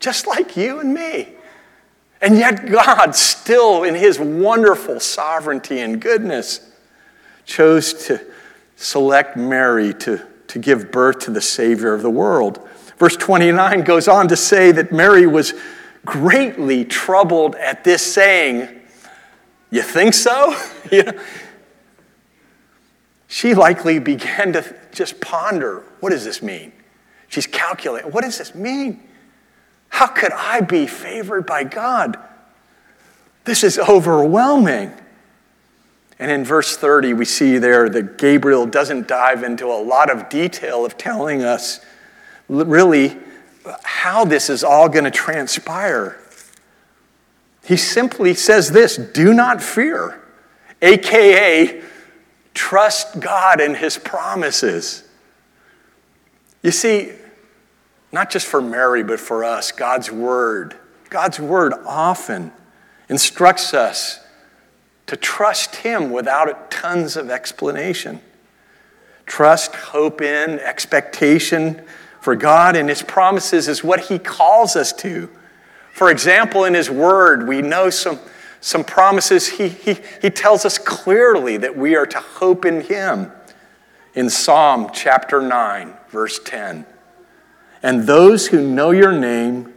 just 0.00 0.26
like 0.26 0.56
you 0.56 0.80
and 0.80 0.92
me. 0.92 1.28
And 2.20 2.36
yet, 2.36 2.68
God, 2.68 3.14
still 3.14 3.84
in 3.84 3.94
His 3.94 4.18
wonderful 4.18 4.98
sovereignty 4.98 5.78
and 5.78 6.00
goodness, 6.00 6.68
chose 7.44 7.92
to 8.06 8.20
select 8.74 9.36
Mary 9.36 9.94
to, 9.94 10.26
to 10.48 10.58
give 10.58 10.90
birth 10.90 11.20
to 11.20 11.30
the 11.30 11.40
Savior 11.40 11.94
of 11.94 12.02
the 12.02 12.10
world. 12.10 12.68
Verse 12.98 13.16
29 13.16 13.82
goes 13.82 14.08
on 14.08 14.26
to 14.28 14.36
say 14.36 14.72
that 14.72 14.90
Mary 14.90 15.28
was 15.28 15.54
greatly 16.04 16.84
troubled 16.84 17.54
at 17.54 17.84
this 17.84 18.02
saying. 18.02 18.80
You 19.70 19.82
think 19.82 20.12
so? 20.12 20.60
you 20.90 21.04
know, 21.04 21.12
she 23.32 23.54
likely 23.54 23.98
began 23.98 24.52
to 24.52 24.76
just 24.92 25.18
ponder 25.18 25.82
what 26.00 26.10
does 26.10 26.22
this 26.22 26.42
mean? 26.42 26.70
She's 27.28 27.46
calculating 27.46 28.12
what 28.12 28.24
does 28.24 28.36
this 28.36 28.54
mean? 28.54 29.02
How 29.88 30.06
could 30.06 30.32
I 30.32 30.60
be 30.60 30.86
favored 30.86 31.46
by 31.46 31.64
God? 31.64 32.18
This 33.44 33.64
is 33.64 33.78
overwhelming. 33.78 34.92
And 36.18 36.30
in 36.30 36.44
verse 36.44 36.76
30, 36.76 37.14
we 37.14 37.24
see 37.24 37.56
there 37.56 37.88
that 37.88 38.18
Gabriel 38.18 38.66
doesn't 38.66 39.08
dive 39.08 39.42
into 39.44 39.64
a 39.64 39.80
lot 39.80 40.10
of 40.10 40.28
detail 40.28 40.84
of 40.84 40.98
telling 40.98 41.42
us 41.42 41.80
really 42.48 43.16
how 43.82 44.26
this 44.26 44.50
is 44.50 44.62
all 44.62 44.90
going 44.90 45.04
to 45.04 45.10
transpire. 45.10 46.20
He 47.64 47.78
simply 47.78 48.34
says 48.34 48.72
this 48.72 48.98
do 48.98 49.32
not 49.32 49.62
fear, 49.62 50.20
AKA, 50.82 51.82
Trust 52.54 53.20
God 53.20 53.60
and 53.60 53.76
His 53.76 53.98
promises. 53.98 55.04
You 56.62 56.70
see, 56.70 57.12
not 58.12 58.30
just 58.30 58.46
for 58.46 58.60
Mary, 58.60 59.02
but 59.02 59.18
for 59.18 59.44
us, 59.44 59.72
God's 59.72 60.10
Word. 60.10 60.76
God's 61.08 61.40
Word 61.40 61.74
often 61.86 62.52
instructs 63.08 63.74
us 63.74 64.20
to 65.06 65.16
trust 65.16 65.76
Him 65.76 66.10
without 66.10 66.70
tons 66.70 67.16
of 67.16 67.30
explanation. 67.30 68.20
Trust, 69.26 69.74
hope 69.74 70.20
in, 70.20 70.58
expectation 70.60 71.82
for 72.22 72.36
God 72.36 72.76
and 72.76 72.88
His 72.88 73.02
promises 73.02 73.66
is 73.66 73.82
what 73.82 74.00
He 74.00 74.18
calls 74.18 74.76
us 74.76 74.92
to. 74.94 75.28
For 75.92 76.10
example, 76.10 76.64
in 76.64 76.74
His 76.74 76.88
Word, 76.88 77.48
we 77.48 77.62
know 77.62 77.90
some 77.90 78.20
some 78.62 78.84
promises, 78.84 79.48
he, 79.48 79.68
he, 79.68 79.98
he 80.22 80.30
tells 80.30 80.64
us 80.64 80.78
clearly 80.78 81.56
that 81.56 81.76
we 81.76 81.96
are 81.96 82.06
to 82.06 82.20
hope 82.20 82.64
in 82.64 82.82
him. 82.82 83.32
In 84.14 84.30
Psalm 84.30 84.90
chapter 84.94 85.42
9, 85.42 85.92
verse 86.10 86.38
10. 86.44 86.86
And 87.82 88.04
those 88.04 88.46
who 88.46 88.64
know 88.64 88.92
your 88.92 89.10
name 89.10 89.74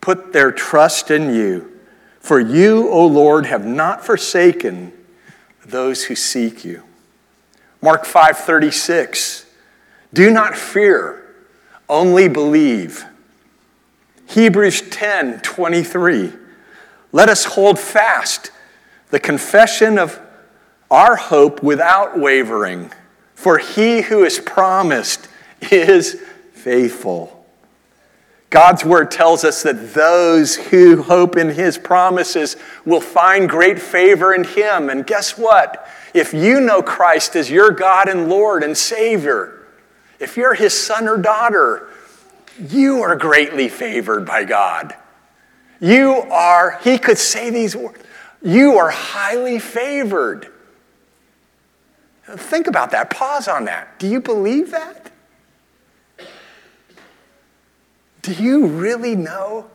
put 0.00 0.32
their 0.32 0.50
trust 0.50 1.10
in 1.10 1.34
you. 1.34 1.78
For 2.20 2.40
you, 2.40 2.88
O 2.88 3.06
Lord, 3.06 3.44
have 3.46 3.66
not 3.66 4.02
forsaken 4.02 4.92
those 5.66 6.04
who 6.04 6.14
seek 6.14 6.64
you. 6.64 6.84
Mark 7.82 8.06
5:36 8.06 9.44
Do 10.14 10.30
not 10.30 10.56
fear, 10.56 11.34
only 11.86 12.28
believe. 12.28 13.04
Hebrews 14.26 14.82
10:23 14.82 16.41
let 17.12 17.28
us 17.28 17.44
hold 17.44 17.78
fast 17.78 18.50
the 19.10 19.20
confession 19.20 19.98
of 19.98 20.18
our 20.90 21.16
hope 21.16 21.62
without 21.62 22.18
wavering, 22.18 22.90
for 23.34 23.58
he 23.58 24.02
who 24.02 24.24
is 24.24 24.38
promised 24.38 25.28
is 25.70 26.20
faithful. 26.52 27.38
God's 28.50 28.84
word 28.84 29.10
tells 29.10 29.44
us 29.44 29.62
that 29.62 29.94
those 29.94 30.56
who 30.56 31.02
hope 31.02 31.36
in 31.36 31.48
his 31.48 31.78
promises 31.78 32.56
will 32.84 33.00
find 33.00 33.48
great 33.48 33.78
favor 33.78 34.34
in 34.34 34.44
him. 34.44 34.90
And 34.90 35.06
guess 35.06 35.38
what? 35.38 35.88
If 36.12 36.34
you 36.34 36.60
know 36.60 36.82
Christ 36.82 37.34
as 37.34 37.50
your 37.50 37.70
God 37.70 38.08
and 38.08 38.28
Lord 38.28 38.62
and 38.62 38.76
Savior, 38.76 39.66
if 40.20 40.36
you're 40.36 40.52
his 40.52 40.78
son 40.78 41.08
or 41.08 41.16
daughter, 41.16 41.88
you 42.58 43.00
are 43.00 43.16
greatly 43.16 43.70
favored 43.70 44.26
by 44.26 44.44
God. 44.44 44.94
You 45.82 46.22
are, 46.30 46.78
he 46.84 46.96
could 46.96 47.18
say 47.18 47.50
these 47.50 47.74
words, 47.74 47.98
you 48.40 48.78
are 48.78 48.90
highly 48.90 49.58
favored. 49.58 50.46
Think 52.24 52.68
about 52.68 52.92
that. 52.92 53.10
Pause 53.10 53.48
on 53.48 53.64
that. 53.64 53.98
Do 53.98 54.06
you 54.06 54.20
believe 54.20 54.70
that? 54.70 55.10
Do 58.22 58.32
you 58.32 58.66
really 58.66 59.16
know 59.16 59.68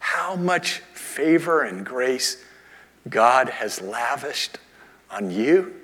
how 0.00 0.36
much 0.36 0.78
favor 0.94 1.60
and 1.62 1.84
grace 1.84 2.42
God 3.10 3.50
has 3.50 3.82
lavished 3.82 4.56
on 5.10 5.30
you 5.30 5.74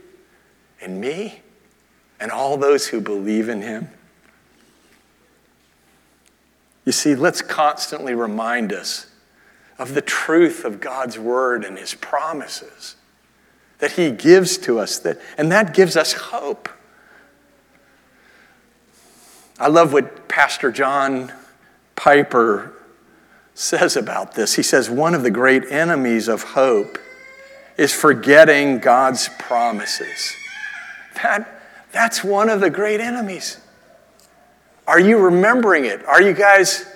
and 0.80 0.98
me 0.98 1.42
and 2.18 2.30
all 2.30 2.56
those 2.56 2.86
who 2.86 3.02
believe 3.02 3.50
in 3.50 3.60
Him? 3.60 3.90
You 6.88 6.92
see, 6.92 7.14
let's 7.14 7.42
constantly 7.42 8.14
remind 8.14 8.72
us 8.72 9.08
of 9.78 9.92
the 9.92 10.00
truth 10.00 10.64
of 10.64 10.80
God's 10.80 11.18
word 11.18 11.62
and 11.62 11.76
his 11.76 11.92
promises 11.92 12.96
that 13.78 13.92
he 13.92 14.10
gives 14.10 14.56
to 14.56 14.78
us 14.78 14.98
that 15.00 15.20
and 15.36 15.52
that 15.52 15.74
gives 15.74 15.98
us 15.98 16.14
hope. 16.14 16.66
I 19.60 19.68
love 19.68 19.92
what 19.92 20.28
Pastor 20.30 20.72
John 20.72 21.30
Piper 21.94 22.72
says 23.52 23.94
about 23.94 24.32
this. 24.32 24.54
He 24.54 24.62
says 24.62 24.88
one 24.88 25.14
of 25.14 25.22
the 25.22 25.30
great 25.30 25.70
enemies 25.70 26.26
of 26.26 26.42
hope 26.42 26.96
is 27.76 27.92
forgetting 27.92 28.78
God's 28.78 29.28
promises. 29.38 30.32
That, 31.22 31.60
that's 31.92 32.24
one 32.24 32.48
of 32.48 32.62
the 32.62 32.70
great 32.70 33.00
enemies. 33.02 33.58
Are 34.88 34.98
you 34.98 35.18
remembering 35.18 35.84
it? 35.84 36.02
Are 36.06 36.22
you 36.22 36.32
guys 36.32 36.86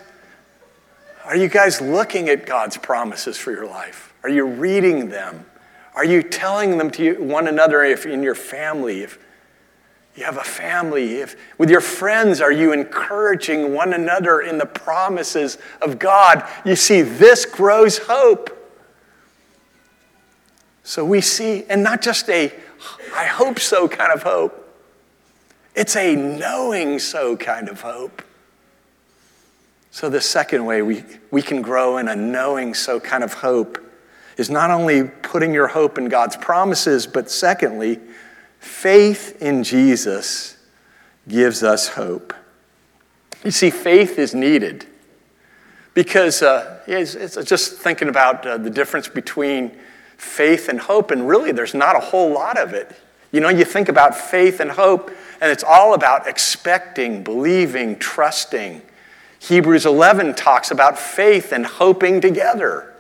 are 1.27 1.37
you 1.37 1.47
guys 1.47 1.81
looking 1.81 2.31
at 2.31 2.47
God's 2.47 2.77
promises 2.77 3.39
for 3.39 3.53
your 3.53 3.67
life? 3.67 4.13
Are 4.25 4.29
you 4.31 4.45
reading 4.45 5.11
them? 5.11 5.47
Are 5.95 6.05
you 6.05 6.23
telling 6.23 6.79
them 6.79 6.91
to 6.93 7.23
one 7.23 7.47
another 7.47 7.85
if 7.85 8.07
in 8.07 8.23
your 8.23 8.35
family? 8.35 9.03
If, 9.03 9.19
You 10.17 10.25
have 10.25 10.39
a 10.39 10.45
family. 10.45 11.17
If, 11.17 11.37
with 11.59 11.71
your 11.71 11.81
friends, 11.81 12.41
are 12.41 12.51
you 12.51 12.73
encouraging 12.73 13.73
one 13.73 13.93
another 13.93 14.41
in 14.41 14.59
the 14.59 14.67
promises 14.67 15.59
of 15.81 15.99
God? 15.99 16.49
You 16.65 16.77
see, 16.77 17.03
this 17.03 17.45
grows 17.45 17.99
hope. 17.99 18.51
So 20.83 21.05
we 21.05 21.21
see, 21.21 21.65
and 21.69 21.85
not 21.85 22.03
just 22.03 22.29
a 22.31 22.53
I 23.15 23.27
hope 23.27 23.61
so 23.61 23.87
kind 23.87 24.13
of 24.13 24.23
hope, 24.25 24.62
it's 25.75 25.97
a 25.97 26.15
knowing 26.15 26.99
so 26.99 27.37
kind 27.37 27.69
of 27.69 27.81
hope. 27.81 28.23
So, 29.91 30.09
the 30.09 30.21
second 30.21 30.65
way 30.65 30.83
we, 30.83 31.05
we 31.31 31.43
can 31.43 31.61
grow 31.61 31.99
in 31.99 32.09
a 32.09 32.17
knowing 32.17 32.73
so 32.75 32.99
kind 32.99 33.23
of 33.23 33.35
hope 33.35 33.79
is 34.37 34.49
not 34.49 34.71
only 34.71 35.05
putting 35.05 35.53
your 35.53 35.69
hope 35.69 35.99
in 35.99 36.09
God's 36.09 36.37
promises, 36.37 37.07
but 37.07 37.31
secondly, 37.31 38.01
faith 38.59 39.41
in 39.43 39.63
Jesus 39.63 40.57
gives 41.29 41.63
us 41.63 41.89
hope. 41.89 42.33
You 43.45 43.51
see, 43.51 43.71
faith 43.71 44.19
is 44.19 44.35
needed 44.35 44.87
because 45.95 46.43
uh, 46.43 46.81
it's, 46.87 47.15
it's, 47.15 47.37
just 47.45 47.75
thinking 47.75 48.09
about 48.09 48.47
uh, 48.47 48.57
the 48.57 48.71
difference 48.71 49.09
between 49.09 49.77
faith 50.17 50.69
and 50.69 50.81
hope, 50.81 51.11
and 51.11 51.29
really 51.29 51.53
there's 51.53 51.75
not 51.75 51.97
a 51.97 52.01
whole 52.01 52.33
lot 52.33 52.59
of 52.59 52.73
it. 52.73 52.97
You 53.33 53.41
know, 53.41 53.49
you 53.49 53.65
think 53.65 53.89
about 53.89 54.15
faith 54.15 54.61
and 54.61 54.71
hope, 54.71 55.11
and 55.41 55.51
it's 55.51 55.65
all 55.65 55.95
about 55.95 56.29
expecting, 56.29 57.25
believing, 57.25 57.99
trusting. 57.99 58.83
Hebrews 59.41 59.87
11 59.87 60.35
talks 60.35 60.71
about 60.71 60.99
faith 60.99 61.51
and 61.53 61.67
hoping 61.67 62.21
together. 62.21 62.95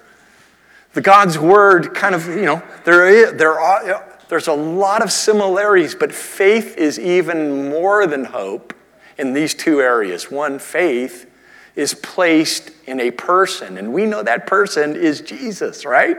The 0.95 1.03
God's 1.03 1.39
word 1.39 1.95
kind 1.95 2.15
of, 2.15 2.27
you 2.27 2.43
know, 2.43 2.63
there, 2.85 3.09
is, 3.09 3.35
there 3.35 3.61
are, 3.61 4.05
there's 4.29 4.49
a 4.49 4.55
lot 4.55 5.03
of 5.03 5.13
similarities, 5.13 5.95
but 5.95 6.13
faith 6.13 6.77
is 6.77 6.99
even 6.99 7.71
more 7.71 8.07
than 8.07 8.25
hope 8.25 8.75
in 9.19 9.35
these 9.35 9.55
two 9.55 9.81
areas. 9.81 10.31
One, 10.31 10.59
faith 10.59 11.31
is 11.77 11.95
placed 11.95 12.71
in 12.87 13.01
a 13.01 13.11
person, 13.11 13.79
and 13.79 13.93
we 13.93 14.07
know 14.07 14.23
that 14.23 14.47
person 14.47 14.97
is 14.97 15.21
Jesus, 15.21 15.85
right? 15.85 16.17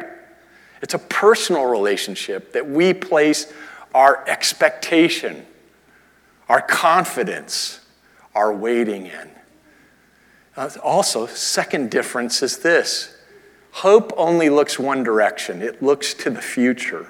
It's 0.81 0.93
a 0.93 0.99
personal 0.99 1.65
relationship 1.65 2.53
that 2.53 2.67
we 2.67 2.93
place 2.93 3.51
our 3.93 4.27
expectation, 4.27 5.45
our 6.49 6.61
confidence, 6.61 7.79
our 8.33 8.53
waiting 8.53 9.05
in. 9.05 9.29
Uh, 10.55 10.69
also, 10.83 11.25
second 11.27 11.89
difference 11.89 12.41
is 12.41 12.59
this 12.59 13.15
hope 13.71 14.13
only 14.17 14.49
looks 14.49 14.77
one 14.77 15.03
direction, 15.03 15.61
it 15.61 15.81
looks 15.81 16.13
to 16.13 16.29
the 16.29 16.41
future. 16.41 17.07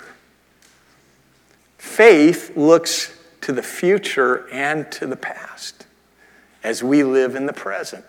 Faith 1.78 2.56
looks 2.56 3.18
to 3.42 3.52
the 3.52 3.64
future 3.64 4.48
and 4.50 4.90
to 4.90 5.06
the 5.06 5.18
past 5.18 5.86
as 6.64 6.82
we 6.82 7.04
live 7.04 7.36
in 7.36 7.46
the 7.46 7.54
present. 7.54 8.06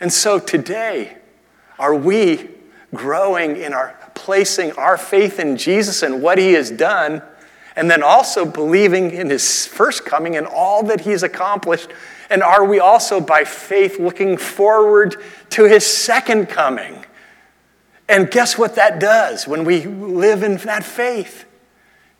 And 0.00 0.12
so 0.12 0.40
today, 0.40 1.16
are 1.78 1.94
we 1.94 2.50
growing 2.92 3.56
in 3.56 3.72
our 3.72 3.96
placing 4.14 4.72
our 4.72 4.98
faith 4.98 5.38
in 5.38 5.56
Jesus 5.56 6.02
and 6.02 6.22
what 6.22 6.36
he 6.36 6.52
has 6.52 6.70
done, 6.70 7.22
and 7.80 7.90
then 7.90 8.02
also 8.02 8.44
believing 8.44 9.10
in 9.10 9.30
his 9.30 9.66
first 9.66 10.04
coming 10.04 10.36
and 10.36 10.46
all 10.46 10.84
that 10.84 11.00
he's 11.00 11.22
accomplished 11.24 11.88
and 12.30 12.44
are 12.44 12.64
we 12.64 12.78
also, 12.78 13.20
by 13.20 13.42
faith, 13.42 13.98
looking 13.98 14.36
forward 14.36 15.16
to 15.50 15.64
his 15.64 15.84
second 15.84 16.46
coming? 16.46 17.04
And 18.08 18.30
guess 18.30 18.56
what 18.56 18.76
that 18.76 19.00
does 19.00 19.48
when 19.48 19.64
we 19.64 19.82
live 19.82 20.44
in 20.44 20.56
that 20.58 20.84
faith? 20.84 21.44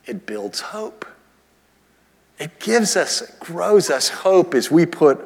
It 0.04 0.26
builds 0.26 0.60
hope. 0.60 1.06
It 2.40 2.58
gives 2.58 2.96
us, 2.96 3.22
it 3.22 3.38
grows 3.38 3.88
us 3.88 4.08
hope 4.08 4.54
as 4.54 4.68
we 4.70 4.84
put 4.84 5.20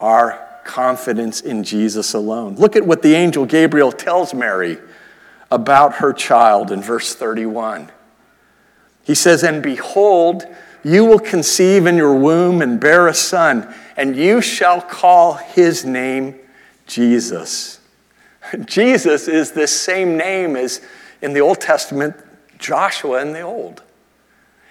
our 0.00 0.44
confidence 0.64 1.40
in 1.40 1.62
Jesus 1.62 2.12
alone. 2.12 2.56
Look 2.56 2.74
at 2.74 2.84
what 2.84 3.02
the 3.02 3.14
angel 3.14 3.46
Gabriel 3.46 3.92
tells 3.92 4.34
Mary 4.34 4.78
about 5.50 5.96
her 5.96 6.12
child 6.12 6.72
in 6.72 6.82
verse 6.82 7.14
31. 7.14 7.92
He 9.08 9.14
says, 9.14 9.42
And 9.42 9.62
behold, 9.62 10.46
you 10.84 11.02
will 11.06 11.18
conceive 11.18 11.86
in 11.86 11.96
your 11.96 12.14
womb 12.14 12.60
and 12.60 12.78
bear 12.78 13.08
a 13.08 13.14
son, 13.14 13.74
and 13.96 14.14
you 14.14 14.42
shall 14.42 14.82
call 14.82 15.32
his 15.32 15.82
name 15.82 16.38
Jesus. 16.86 17.80
Jesus 18.66 19.26
is 19.26 19.52
the 19.52 19.66
same 19.66 20.18
name 20.18 20.56
as 20.56 20.82
in 21.22 21.32
the 21.32 21.40
Old 21.40 21.58
Testament, 21.58 22.16
Joshua 22.58 23.22
in 23.22 23.32
the 23.32 23.40
Old. 23.40 23.82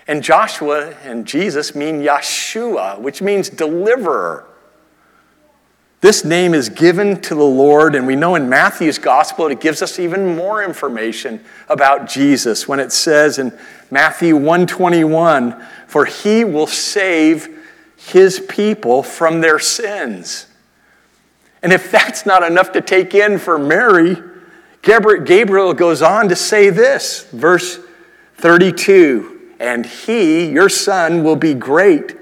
And 0.08 0.21
Joshua 0.21 0.93
and 1.04 1.26
Jesus 1.26 1.73
mean 1.73 2.04
Yeshua, 2.04 3.00
which 3.00 3.23
means 3.23 3.50
deliverer. 3.50 4.45
This 5.99 6.23
name 6.23 6.53
is 6.53 6.69
given 6.69 7.21
to 7.21 7.33
the 7.33 7.43
Lord, 7.43 7.95
and 7.95 8.05
we 8.05 8.15
know 8.15 8.36
in 8.36 8.47
Matthew's 8.47 8.99
gospel 8.99 9.47
it 9.47 9.60
gives 9.60 9.81
us 9.81 9.97
even 9.97 10.36
more 10.36 10.63
information 10.63 11.43
about 11.69 12.07
Jesus 12.07 12.67
when 12.67 12.79
it 12.79 12.91
says 12.91 13.39
in 13.39 13.51
Matthew 13.89 14.36
121, 14.36 15.55
"For 15.88 16.05
he 16.05 16.43
will 16.43 16.67
save 16.67 17.49
his 17.95 18.39
people 18.39 19.01
from 19.01 19.41
their 19.41 19.57
sins." 19.57 20.45
And 21.63 21.73
if 21.73 21.89
that's 21.89 22.27
not 22.27 22.43
enough 22.43 22.71
to 22.73 22.81
take 22.81 23.15
in 23.15 23.39
for 23.39 23.57
Mary, 23.57 24.21
Gabriel 24.83 25.73
goes 25.73 26.03
on 26.03 26.29
to 26.29 26.36
say 26.36 26.69
this, 26.69 27.25
verse 27.33 27.79
32, 28.38 29.31
"And 29.60 29.83
he, 29.83 30.45
your 30.45 30.69
son, 30.69 31.23
will 31.23 31.36
be 31.36 31.55
great 31.55 32.15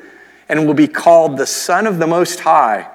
and 0.47 0.65
will 0.65 0.73
be 0.73 0.87
called 0.87 1.37
the 1.37 1.45
Son 1.45 1.85
of 1.85 1.99
the 1.99 2.07
Most 2.07 2.39
High." 2.39 2.87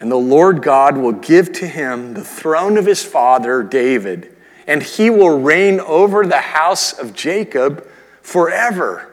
And 0.00 0.10
the 0.10 0.16
Lord 0.16 0.62
God 0.62 0.96
will 0.96 1.12
give 1.12 1.52
to 1.52 1.66
him 1.66 2.14
the 2.14 2.24
throne 2.24 2.78
of 2.78 2.86
his 2.86 3.04
father 3.04 3.62
David, 3.62 4.34
and 4.66 4.82
he 4.82 5.10
will 5.10 5.38
reign 5.38 5.78
over 5.80 6.26
the 6.26 6.38
house 6.38 6.98
of 6.98 7.14
Jacob 7.14 7.86
forever. 8.22 9.10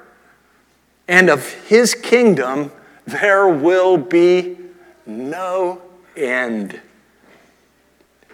And 1.07 1.29
of 1.29 1.49
his 1.49 1.93
kingdom 1.93 2.71
there 3.05 3.47
will 3.47 3.97
be 3.97 4.57
no 5.05 5.81
end. 6.15 6.81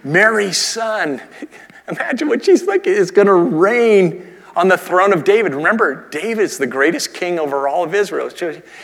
Mary's 0.03 0.57
son, 0.57 1.21
imagine 1.87 2.27
what 2.27 2.43
she's 2.43 2.63
thinking, 2.63 2.93
is 2.93 3.11
going 3.11 3.27
to 3.27 3.33
reign 3.33 4.32
on 4.55 4.67
the 4.67 4.77
throne 4.77 5.13
of 5.13 5.23
David. 5.23 5.55
Remember, 5.55 6.09
David's 6.09 6.57
the 6.57 6.67
greatest 6.67 7.13
king 7.13 7.39
over 7.39 7.67
all 7.67 7.83
of 7.83 7.93
Israel. 7.95 8.29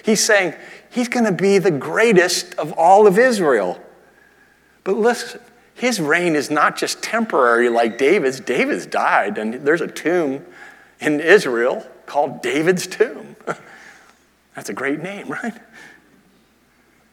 He's 0.04 0.24
saying 0.24 0.56
he's 0.90 1.08
going 1.08 1.26
to 1.26 1.32
be 1.32 1.58
the 1.58 1.72
greatest 1.72 2.56
of 2.56 2.74
all 2.74 3.08
of 3.08 3.18
Israel. 3.20 3.82
But 4.84 4.98
listen, 4.98 5.42
his 5.76 6.02
reign 6.02 6.36
is 6.36 6.50
not 6.50 6.76
just 6.76 7.04
temporary 7.04 7.70
like 7.70 7.98
David's. 7.98 8.40
David's 8.40 8.86
died, 8.86 9.38
and 9.38 9.54
there's 9.66 9.82
a 9.82 9.88
tomb 9.88 10.46
in 11.00 11.20
Israel 11.20 11.86
called 12.06 12.42
David's 12.42 12.88
tomb. 12.88 13.36
That's 14.56 14.70
a 14.70 14.74
great 14.74 15.02
name, 15.02 15.30
right? 15.30 15.58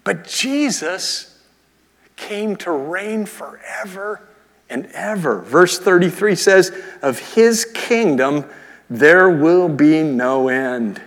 But 0.02 0.24
Jesus 0.24 1.38
came 2.16 2.56
to 2.56 2.70
reign 2.70 3.26
forever 3.26 4.26
and 4.68 4.86
ever. 4.86 5.40
Verse 5.40 5.78
33 5.78 6.34
says, 6.34 6.72
Of 7.02 7.34
his 7.34 7.64
kingdom 7.64 8.44
there 8.88 9.28
will 9.28 9.68
be 9.68 10.02
no 10.02 10.48
end. 10.48 11.00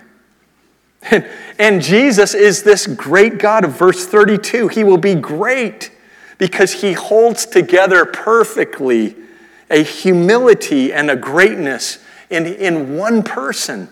And, 1.58 1.82
Jesus 1.82 2.34
is 2.34 2.62
this 2.62 2.86
great 2.86 3.38
God 3.38 3.64
of 3.64 3.72
verse 3.72 4.06
32. 4.06 4.68
He 4.68 4.84
will 4.84 4.98
be 4.98 5.14
great 5.14 5.90
because 6.38 6.82
he 6.82 6.92
holds 6.92 7.46
together 7.46 8.04
perfectly 8.04 9.16
a 9.70 9.82
humility 9.82 10.92
and 10.92 11.10
a 11.10 11.16
greatness 11.16 11.98
in, 12.28 12.46
in 12.46 12.96
one 12.96 13.22
person. 13.22 13.88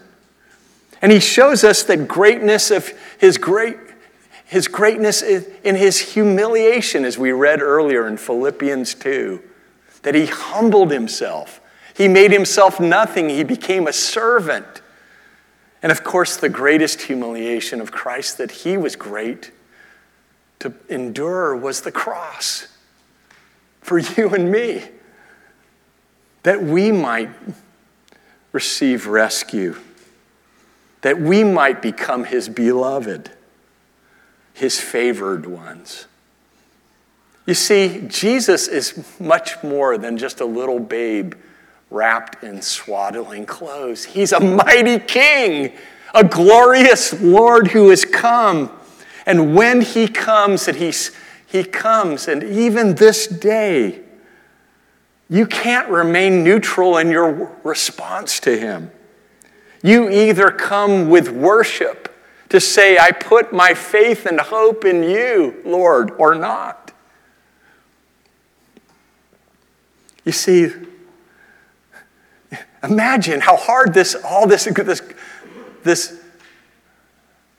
And 1.00 1.12
he 1.12 1.20
shows 1.20 1.64
us 1.64 1.82
that 1.84 2.08
greatness 2.08 2.70
of 2.70 2.92
his 3.18 3.38
great 3.38 3.76
his 4.44 4.66
greatness 4.66 5.20
in 5.20 5.76
his 5.76 6.14
humiliation, 6.14 7.04
as 7.04 7.18
we 7.18 7.32
read 7.32 7.60
earlier 7.60 8.08
in 8.08 8.16
Philippians 8.16 8.94
2 8.94 9.42
that 10.02 10.14
he 10.14 10.26
humbled 10.26 10.90
himself. 10.90 11.60
He 11.94 12.08
made 12.08 12.30
himself 12.30 12.78
nothing. 12.78 13.28
He 13.28 13.44
became 13.44 13.86
a 13.86 13.92
servant. 13.92 14.82
And 15.82 15.92
of 15.92 16.04
course, 16.04 16.36
the 16.36 16.48
greatest 16.48 17.02
humiliation 17.02 17.80
of 17.80 17.92
Christ 17.92 18.38
that 18.38 18.50
he 18.50 18.76
was 18.76 18.96
great 18.96 19.50
to 20.60 20.72
endure 20.88 21.54
was 21.54 21.82
the 21.82 21.92
cross 21.92 22.68
for 23.80 23.98
you 24.16 24.28
and 24.34 24.50
me, 24.52 24.84
that 26.42 26.62
we 26.62 26.92
might 26.92 27.30
receive 28.52 29.06
rescue, 29.06 29.76
that 31.00 31.20
we 31.20 31.42
might 31.42 31.80
become 31.80 32.24
his 32.24 32.48
beloved, 32.48 33.30
his 34.52 34.80
favored 34.80 35.46
ones. 35.46 36.06
You 37.48 37.54
see, 37.54 38.04
Jesus 38.08 38.68
is 38.68 39.02
much 39.18 39.62
more 39.62 39.96
than 39.96 40.18
just 40.18 40.42
a 40.42 40.44
little 40.44 40.78
babe 40.78 41.32
wrapped 41.90 42.44
in 42.44 42.60
swaddling 42.60 43.46
clothes. 43.46 44.04
He's 44.04 44.32
a 44.32 44.40
mighty 44.40 44.98
king, 44.98 45.72
a 46.14 46.24
glorious 46.24 47.18
Lord 47.22 47.68
who 47.68 47.88
has 47.88 48.04
come. 48.04 48.70
And 49.24 49.56
when 49.56 49.80
he 49.80 50.08
comes, 50.08 50.66
that 50.66 50.76
he's, 50.76 51.12
he 51.46 51.64
comes, 51.64 52.28
and 52.28 52.44
even 52.44 52.96
this 52.96 53.26
day, 53.26 54.00
you 55.30 55.46
can't 55.46 55.88
remain 55.88 56.44
neutral 56.44 56.98
in 56.98 57.08
your 57.10 57.56
response 57.64 58.40
to 58.40 58.58
him. 58.58 58.90
You 59.82 60.10
either 60.10 60.50
come 60.50 61.08
with 61.08 61.30
worship 61.30 62.14
to 62.50 62.60
say, 62.60 62.98
I 62.98 63.10
put 63.10 63.54
my 63.54 63.72
faith 63.72 64.26
and 64.26 64.38
hope 64.38 64.84
in 64.84 65.02
you, 65.02 65.62
Lord, 65.64 66.10
or 66.18 66.34
not. 66.34 66.77
You 70.28 70.32
see, 70.32 70.70
imagine 72.84 73.40
how 73.40 73.56
hard 73.56 73.94
this, 73.94 74.14
all 74.14 74.46
this, 74.46 74.64
this, 74.66 75.00
this 75.84 76.22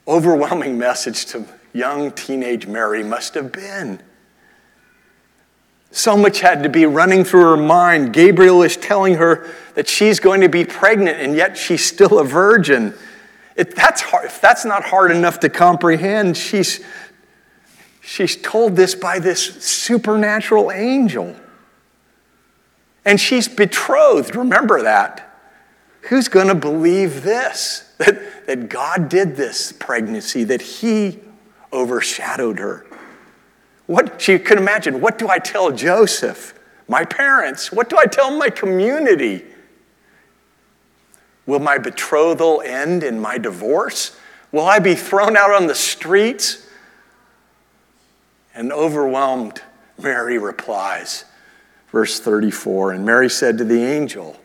overwhelming 0.08 0.78
message 0.78 1.26
to 1.32 1.46
young 1.74 2.12
teenage 2.12 2.68
Mary 2.68 3.02
must 3.04 3.34
have 3.34 3.52
been. 3.52 4.04
So 5.90 6.16
much 6.16 6.42
had 6.42 6.62
to 6.62 6.70
be 6.70 6.86
running 6.86 7.24
through 7.24 7.42
her 7.42 7.58
mind. 7.58 8.14
Gabriel 8.14 8.62
is 8.62 8.78
telling 8.78 9.16
her 9.16 9.48
that 9.74 9.88
she's 9.88 10.20
going 10.20 10.42
to 10.42 10.50
be 10.50 10.64
pregnant, 10.64 11.18
and 11.18 11.36
yet 11.36 11.58
she's 11.58 11.84
still 11.84 12.20
a 12.20 12.24
virgin. 12.24 12.94
If 13.56 13.74
that's, 13.74 14.02
hard, 14.02 14.26
if 14.26 14.40
that's 14.42 14.64
not 14.64 14.84
hard 14.84 15.10
enough 15.10 15.40
to 15.40 15.50
comprehend, 15.50 16.38
she's, 16.38 16.86
she's 18.02 18.40
told 18.40 18.76
this 18.76 18.94
by 18.94 19.18
this 19.18 19.42
supernatural 19.66 20.72
angel. 20.72 21.36
And 23.06 23.20
she's 23.20 23.48
betrothed. 23.48 24.36
Remember 24.36 24.82
that. 24.82 25.26
Who's 26.04 26.28
going 26.28 26.48
to 26.48 26.56
believe 26.56 27.24
this? 27.24 27.86
That, 28.00 28.48
that 28.48 28.70
God 28.70 29.10
did 29.10 29.36
this 29.36 29.74
pregnancy, 29.74 30.46
that 30.46 30.62
He 30.62 31.20
overshadowed 31.74 32.58
her. 32.58 32.86
What 33.88 34.22
she 34.22 34.40
could 34.40 34.58
imagine, 34.58 35.02
what 35.02 35.18
do 35.18 35.28
I 35.28 35.38
tell 35.38 35.74
Joseph, 35.74 36.54
my 36.88 37.04
parents? 37.04 37.74
What 37.74 37.90
do 37.90 37.98
I 37.98 38.06
tell 38.06 38.32
my 38.32 38.50
community? 38.50 39.44
Will 41.46 41.60
my 41.60 41.78
betrothal 41.78 42.62
end 42.62 43.04
in 43.04 43.20
my 43.20 43.38
divorce? 43.38 44.16
Will 44.52 44.66
I 44.66 44.80
be 44.80 44.96
thrown 44.96 45.36
out 45.36 45.52
on 45.52 45.68
the 45.68 45.76
streets? 45.76 46.66
And 48.54 48.72
overwhelmed, 48.72 49.62
Mary 50.02 50.38
replies, 50.38 51.26
verse 51.92 52.20
34 52.20 52.94
And 52.94 53.06
Mary 53.06 53.30
said 53.30 53.58
to 53.58 53.64
the 53.64 53.84
angel, 53.84 54.38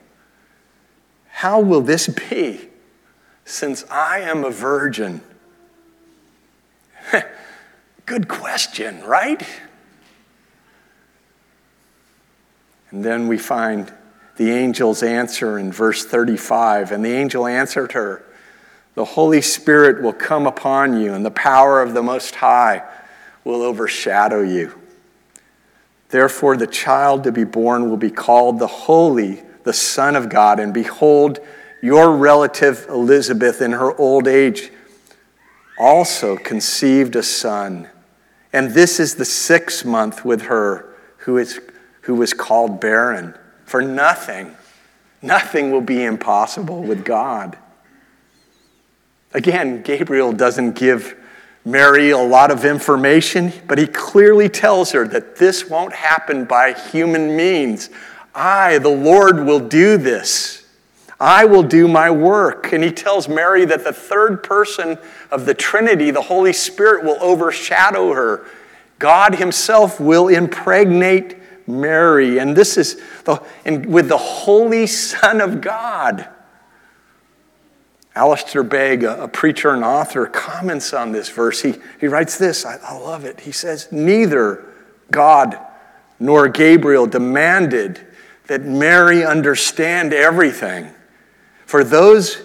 How 1.28 1.60
will 1.60 1.80
this 1.80 2.08
be, 2.08 2.68
since 3.44 3.84
I 3.90 4.20
am 4.20 4.44
a 4.44 4.50
virgin? 4.50 5.20
Good 8.06 8.28
question, 8.28 9.02
right? 9.04 9.46
And 12.90 13.04
then 13.04 13.26
we 13.26 13.38
find 13.38 13.92
the 14.36 14.52
angel's 14.52 15.02
answer 15.02 15.58
in 15.58 15.72
verse 15.72 16.04
35. 16.04 16.92
And 16.92 17.04
the 17.04 17.12
angel 17.12 17.46
answered 17.46 17.92
her, 17.92 18.24
The 18.94 19.04
Holy 19.04 19.40
Spirit 19.40 20.02
will 20.02 20.12
come 20.12 20.46
upon 20.46 21.00
you, 21.00 21.12
and 21.12 21.24
the 21.24 21.30
power 21.30 21.82
of 21.82 21.94
the 21.94 22.02
Most 22.02 22.36
High 22.36 22.82
will 23.42 23.62
overshadow 23.62 24.42
you. 24.42 24.80
Therefore, 26.08 26.56
the 26.56 26.66
child 26.66 27.24
to 27.24 27.32
be 27.32 27.44
born 27.44 27.90
will 27.90 27.96
be 27.96 28.10
called 28.10 28.58
the 28.58 28.66
Holy, 28.66 29.42
the 29.64 29.72
Son 29.72 30.14
of 30.16 30.28
God. 30.28 30.60
And 30.60 30.72
behold, 30.72 31.40
your 31.82 32.16
relative 32.16 32.86
Elizabeth, 32.88 33.60
in 33.60 33.72
her 33.72 33.96
old 33.98 34.28
age, 34.28 34.70
also 35.78 36.36
conceived 36.36 37.16
a 37.16 37.22
son. 37.22 37.88
And 38.52 38.70
this 38.70 39.00
is 39.00 39.16
the 39.16 39.24
sixth 39.24 39.84
month 39.84 40.24
with 40.24 40.42
her 40.42 40.94
who, 41.18 41.38
is, 41.38 41.60
who 42.02 42.14
was 42.14 42.32
called 42.32 42.80
barren. 42.80 43.34
For 43.64 43.82
nothing, 43.82 44.56
nothing 45.20 45.72
will 45.72 45.80
be 45.80 46.04
impossible 46.04 46.82
with 46.82 47.04
God. 47.04 47.58
Again, 49.32 49.82
Gabriel 49.82 50.32
doesn't 50.32 50.76
give 50.76 51.16
Mary 51.64 52.10
a 52.10 52.18
lot 52.18 52.50
of 52.50 52.64
information, 52.64 53.52
but 53.66 53.78
he 53.78 53.86
clearly 53.86 54.48
tells 54.48 54.92
her 54.92 55.08
that 55.08 55.36
this 55.36 55.68
won't 55.68 55.94
happen 55.94 56.44
by 56.44 56.72
human 56.72 57.36
means. 57.36 57.88
I, 58.34 58.78
the 58.78 58.90
Lord, 58.90 59.46
will 59.46 59.60
do 59.60 59.96
this. 59.96 60.66
I 61.18 61.46
will 61.46 61.62
do 61.62 61.88
my 61.88 62.10
work. 62.10 62.72
And 62.72 62.84
he 62.84 62.90
tells 62.90 63.28
Mary 63.28 63.64
that 63.64 63.84
the 63.84 63.92
third 63.92 64.42
person 64.42 64.98
of 65.30 65.46
the 65.46 65.54
Trinity, 65.54 66.10
the 66.10 66.20
Holy 66.20 66.52
Spirit, 66.52 67.04
will 67.04 67.16
overshadow 67.20 68.12
her. 68.12 68.46
God 68.98 69.36
Himself 69.36 69.98
will 69.98 70.28
impregnate 70.28 71.38
Mary. 71.66 72.38
And 72.38 72.54
this 72.54 72.76
is 72.76 73.00
the, 73.24 73.42
and 73.64 73.86
with 73.86 74.08
the 74.08 74.18
Holy 74.18 74.86
Son 74.86 75.40
of 75.40 75.60
God. 75.60 76.28
Alistair 78.16 78.62
Begg, 78.62 79.02
a, 79.02 79.26
preacher 79.26 79.70
and 79.70 79.84
author, 79.84 80.26
comments 80.26 80.92
on 80.92 81.10
this 81.10 81.28
verse. 81.28 81.60
He, 81.60 81.74
he 82.00 82.06
writes 82.06 82.38
this, 82.38 82.64
I, 82.64 82.76
I 82.76 82.96
love 82.96 83.24
it. 83.24 83.40
He 83.40 83.50
says, 83.50 83.90
Neither 83.90 84.64
God 85.10 85.58
nor 86.20 86.48
Gabriel 86.48 87.06
demanded 87.06 88.00
that 88.46 88.62
Mary 88.62 89.24
understand 89.24 90.12
everything. 90.12 90.90
For 91.66 91.82
those 91.82 92.40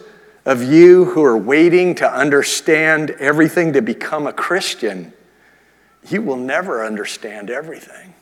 of 0.46 0.64
you 0.64 1.06
who 1.06 1.24
are 1.24 1.38
waiting 1.38 1.94
to 1.96 2.12
understand 2.12 3.12
everything 3.12 3.74
to 3.74 3.82
become 3.82 4.26
a 4.26 4.34
Christian, 4.34 5.14
you 6.10 6.22
will 6.24 6.38
never 6.38 6.84
understand 6.84 7.52
everything. 7.52 8.16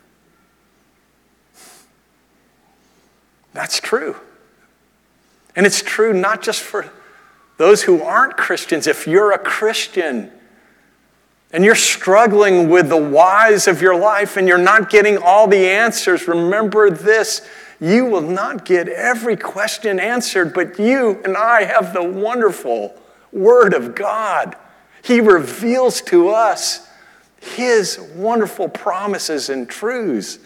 That's 3.54 3.80
true. 3.80 4.18
And 5.56 5.66
it's 5.66 5.82
true 5.82 6.14
not 6.14 6.42
just 6.42 6.62
for 6.62 6.92
those 7.58 7.84
who 7.84 8.02
aren't 8.02 8.38
Christians. 8.38 8.88
If 8.88 9.08
you're 9.08 9.32
a 9.32 9.40
Christian 9.40 10.32
and 11.52 11.64
you're 11.64 11.76
struggling 11.76 12.70
with 12.70 12.90
the 12.90 12.98
whys 12.98 13.68
of 13.68 13.82
your 13.82 13.96
life 13.96 14.38
and 14.38 14.48
you're 14.48 14.58
not 14.58 14.90
getting 14.90 15.18
all 15.18 15.48
the 15.48 15.68
answers, 15.68 16.28
remember 16.28 16.90
this 16.90 17.48
you 17.80 18.06
will 18.06 18.22
not 18.22 18.66
get 18.66 18.88
every 18.88 19.38
question 19.38 20.00
answered, 20.00 20.54
but 20.54 20.80
you 20.80 21.22
and 21.24 21.38
I 21.38 21.64
have 21.64 21.94
the 21.94 22.04
wonderful 22.04 22.96
Word 23.32 23.74
of 23.74 23.94
God. 23.94 24.56
He 25.04 25.22
reveals 25.22 26.02
to 26.04 26.30
us 26.30 26.90
His 27.40 28.00
wonderful 28.16 28.68
promises 28.68 29.50
and 29.50 29.70
truths. 29.70 30.40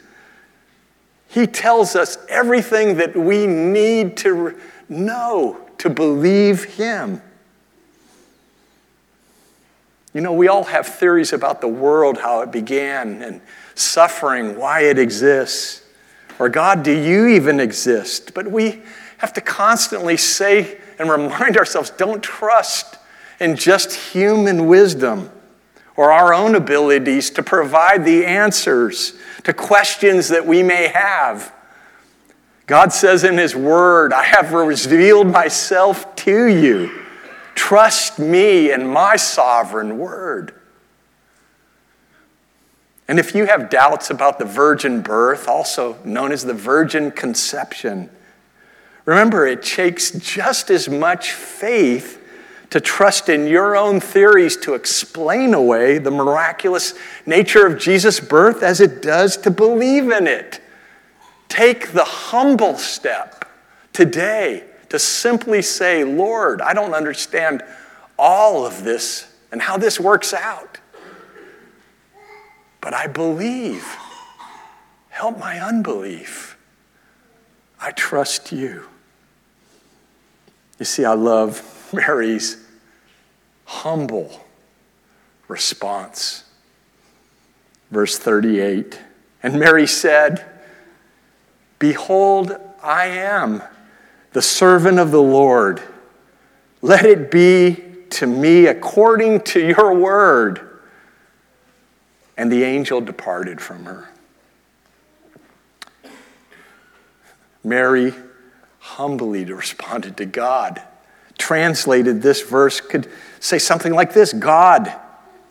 He 1.29 1.47
tells 1.47 1.95
us 1.95 2.17
everything 2.27 2.97
that 2.97 3.15
we 3.15 3.47
need 3.47 4.17
to 4.17 4.59
know 4.89 5.65
to 5.81 5.89
believe 5.89 6.63
Him. 6.75 7.23
You 10.13 10.21
know, 10.21 10.31
we 10.31 10.47
all 10.47 10.65
have 10.65 10.85
theories 10.85 11.33
about 11.33 11.59
the 11.59 11.67
world, 11.67 12.19
how 12.19 12.41
it 12.41 12.51
began, 12.51 13.23
and 13.23 13.41
suffering, 13.73 14.59
why 14.59 14.81
it 14.81 14.99
exists. 14.99 15.83
Or, 16.37 16.49
God, 16.49 16.83
do 16.83 16.91
you 16.91 17.25
even 17.29 17.59
exist? 17.59 18.35
But 18.35 18.51
we 18.51 18.83
have 19.17 19.33
to 19.33 19.41
constantly 19.41 20.17
say 20.17 20.77
and 20.99 21.09
remind 21.09 21.57
ourselves 21.57 21.89
don't 21.89 22.21
trust 22.21 22.99
in 23.39 23.55
just 23.55 23.93
human 23.93 24.67
wisdom 24.67 25.31
or 25.95 26.11
our 26.11 26.31
own 26.31 26.53
abilities 26.53 27.31
to 27.31 27.41
provide 27.41 28.05
the 28.05 28.23
answers 28.23 29.13
to 29.45 29.53
questions 29.53 30.27
that 30.27 30.45
we 30.45 30.61
may 30.61 30.89
have. 30.89 31.51
God 32.67 32.93
says 32.93 33.23
in 33.23 33.37
His 33.37 33.55
Word, 33.55 34.13
I 34.13 34.23
have 34.23 34.53
revealed 34.53 35.27
myself 35.27 36.15
to 36.17 36.45
you. 36.45 37.01
Trust 37.55 38.19
me 38.19 38.71
and 38.71 38.89
my 38.89 39.15
sovereign 39.15 39.97
Word. 39.97 40.53
And 43.07 43.19
if 43.19 43.35
you 43.35 43.45
have 43.45 43.69
doubts 43.69 44.09
about 44.09 44.39
the 44.39 44.45
virgin 44.45 45.01
birth, 45.01 45.49
also 45.49 45.97
known 46.05 46.31
as 46.31 46.45
the 46.45 46.53
virgin 46.53 47.11
conception, 47.11 48.09
remember 49.03 49.45
it 49.45 49.63
takes 49.63 50.11
just 50.11 50.69
as 50.69 50.87
much 50.87 51.33
faith 51.33 52.19
to 52.69 52.79
trust 52.79 53.27
in 53.27 53.47
your 53.47 53.75
own 53.75 53.99
theories 53.99 54.55
to 54.55 54.75
explain 54.75 55.53
away 55.53 55.97
the 55.97 56.09
miraculous 56.09 56.93
nature 57.25 57.67
of 57.67 57.77
Jesus' 57.77 58.21
birth 58.21 58.63
as 58.63 58.79
it 58.79 59.01
does 59.01 59.35
to 59.35 59.51
believe 59.51 60.09
in 60.09 60.25
it. 60.25 60.60
Take 61.51 61.91
the 61.91 62.05
humble 62.05 62.77
step 62.77 63.45
today 63.93 64.63
to 64.89 64.97
simply 64.97 65.61
say, 65.61 66.03
Lord, 66.03 66.61
I 66.61 66.73
don't 66.73 66.93
understand 66.93 67.61
all 68.17 68.65
of 68.65 68.83
this 68.83 69.31
and 69.51 69.61
how 69.61 69.77
this 69.77 69.99
works 69.99 70.33
out 70.33 70.79
but 72.81 72.95
I 72.95 73.07
believe. 73.07 73.85
Help 75.09 75.37
my 75.37 75.59
unbelief. 75.59 76.57
I 77.79 77.91
trust 77.91 78.51
you. 78.51 78.83
You 80.79 80.85
see, 80.85 81.05
I 81.05 81.13
love 81.13 81.89
Mary's 81.93 82.65
humble 83.65 84.45
response. 85.47 86.43
Verse 87.91 88.17
38 88.17 88.99
And 89.43 89.59
Mary 89.59 89.85
said, 89.85 90.45
Behold, 91.81 92.55
I 92.83 93.07
am 93.07 93.63
the 94.33 94.41
servant 94.43 94.99
of 94.99 95.09
the 95.09 95.21
Lord. 95.21 95.81
Let 96.83 97.05
it 97.05 97.31
be 97.31 97.83
to 98.11 98.27
me 98.27 98.67
according 98.67 99.41
to 99.41 99.59
your 99.59 99.91
word. 99.95 100.79
And 102.37 102.51
the 102.51 102.63
angel 102.63 103.01
departed 103.01 103.59
from 103.59 103.85
her. 103.85 104.09
Mary 107.63 108.13
humbly 108.77 109.45
responded 109.45 110.17
to 110.17 110.25
God. 110.27 110.83
Translated, 111.39 112.21
this 112.21 112.43
verse 112.43 112.79
could 112.79 113.09
say 113.39 113.57
something 113.57 113.91
like 113.91 114.13
this 114.13 114.33
God, 114.33 114.93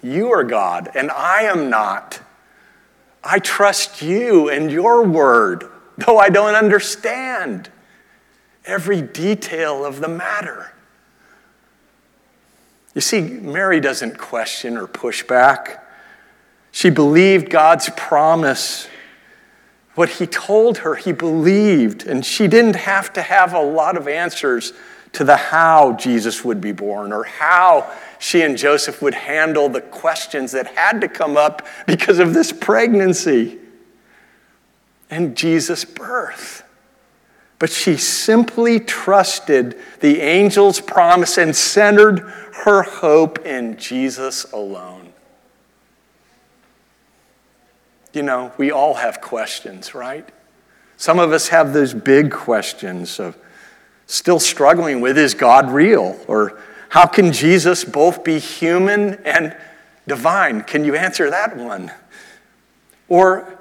you 0.00 0.30
are 0.30 0.44
God, 0.44 0.90
and 0.94 1.10
I 1.10 1.42
am 1.42 1.70
not. 1.70 2.20
I 3.24 3.40
trust 3.40 4.00
you 4.00 4.48
and 4.48 4.70
your 4.70 5.04
word, 5.04 5.69
though 6.06 6.18
I 6.18 6.28
don't 6.28 6.54
understand 6.54 7.70
every 8.64 9.02
detail 9.02 9.84
of 9.84 10.00
the 10.00 10.08
matter. 10.08 10.72
You 12.94 13.00
see, 13.00 13.20
Mary 13.20 13.80
doesn't 13.80 14.18
question 14.18 14.76
or 14.76 14.86
push 14.86 15.22
back. 15.22 15.86
She 16.72 16.90
believed 16.90 17.50
God's 17.50 17.88
promise. 17.96 18.88
What 19.94 20.08
he 20.08 20.26
told 20.26 20.78
her, 20.78 20.94
he 20.96 21.12
believed, 21.12 22.06
and 22.06 22.24
she 22.24 22.48
didn't 22.48 22.76
have 22.76 23.12
to 23.12 23.22
have 23.22 23.54
a 23.54 23.62
lot 23.62 23.96
of 23.96 24.08
answers 24.08 24.72
to 25.12 25.24
the 25.24 25.36
how 25.36 25.94
Jesus 25.94 26.44
would 26.44 26.60
be 26.60 26.72
born 26.72 27.12
or 27.12 27.24
how 27.24 27.92
she 28.18 28.42
and 28.42 28.56
Joseph 28.56 29.02
would 29.02 29.14
handle 29.14 29.68
the 29.68 29.80
questions 29.80 30.52
that 30.52 30.68
had 30.68 31.00
to 31.00 31.08
come 31.08 31.36
up 31.36 31.66
because 31.86 32.18
of 32.18 32.34
this 32.34 32.52
pregnancy 32.52 33.59
and 35.10 35.36
Jesus' 35.36 35.84
birth. 35.84 36.64
But 37.58 37.70
she 37.70 37.96
simply 37.98 38.80
trusted 38.80 39.76
the 40.00 40.22
angel's 40.22 40.80
promise 40.80 41.36
and 41.36 41.54
centered 41.54 42.20
her 42.64 42.82
hope 42.82 43.44
in 43.44 43.76
Jesus 43.76 44.50
alone. 44.52 45.12
You 48.12 48.22
know, 48.22 48.52
we 48.56 48.70
all 48.70 48.94
have 48.94 49.20
questions, 49.20 49.94
right? 49.94 50.28
Some 50.96 51.18
of 51.18 51.32
us 51.32 51.48
have 51.48 51.72
those 51.72 51.92
big 51.94 52.30
questions 52.30 53.20
of 53.20 53.36
still 54.06 54.40
struggling 54.40 55.00
with 55.00 55.16
is 55.16 55.34
God 55.34 55.70
real? 55.70 56.18
Or 56.26 56.58
how 56.88 57.06
can 57.06 57.32
Jesus 57.32 57.84
both 57.84 58.24
be 58.24 58.38
human 58.38 59.14
and 59.24 59.56
divine? 60.08 60.62
Can 60.62 60.84
you 60.84 60.96
answer 60.96 61.30
that 61.30 61.56
one? 61.56 61.92
Or 63.08 63.59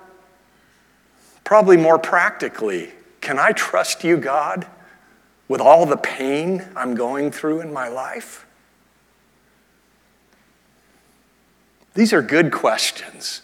probably 1.50 1.78
more 1.78 1.98
practically, 1.98 2.92
can 3.22 3.40
I 3.40 3.52
trust 3.54 4.04
you, 4.04 4.18
God, 4.18 4.68
with 5.48 5.60
all 5.60 5.88
the 5.88 5.98
pain 5.98 6.64
I'm 6.76 6.94
going 6.94 7.32
through 7.32 7.62
in 7.62 7.74
my 7.74 7.88
life? 7.88 8.46
These 11.96 12.14
are 12.14 12.22
good 12.22 12.52
questions. 12.52 13.42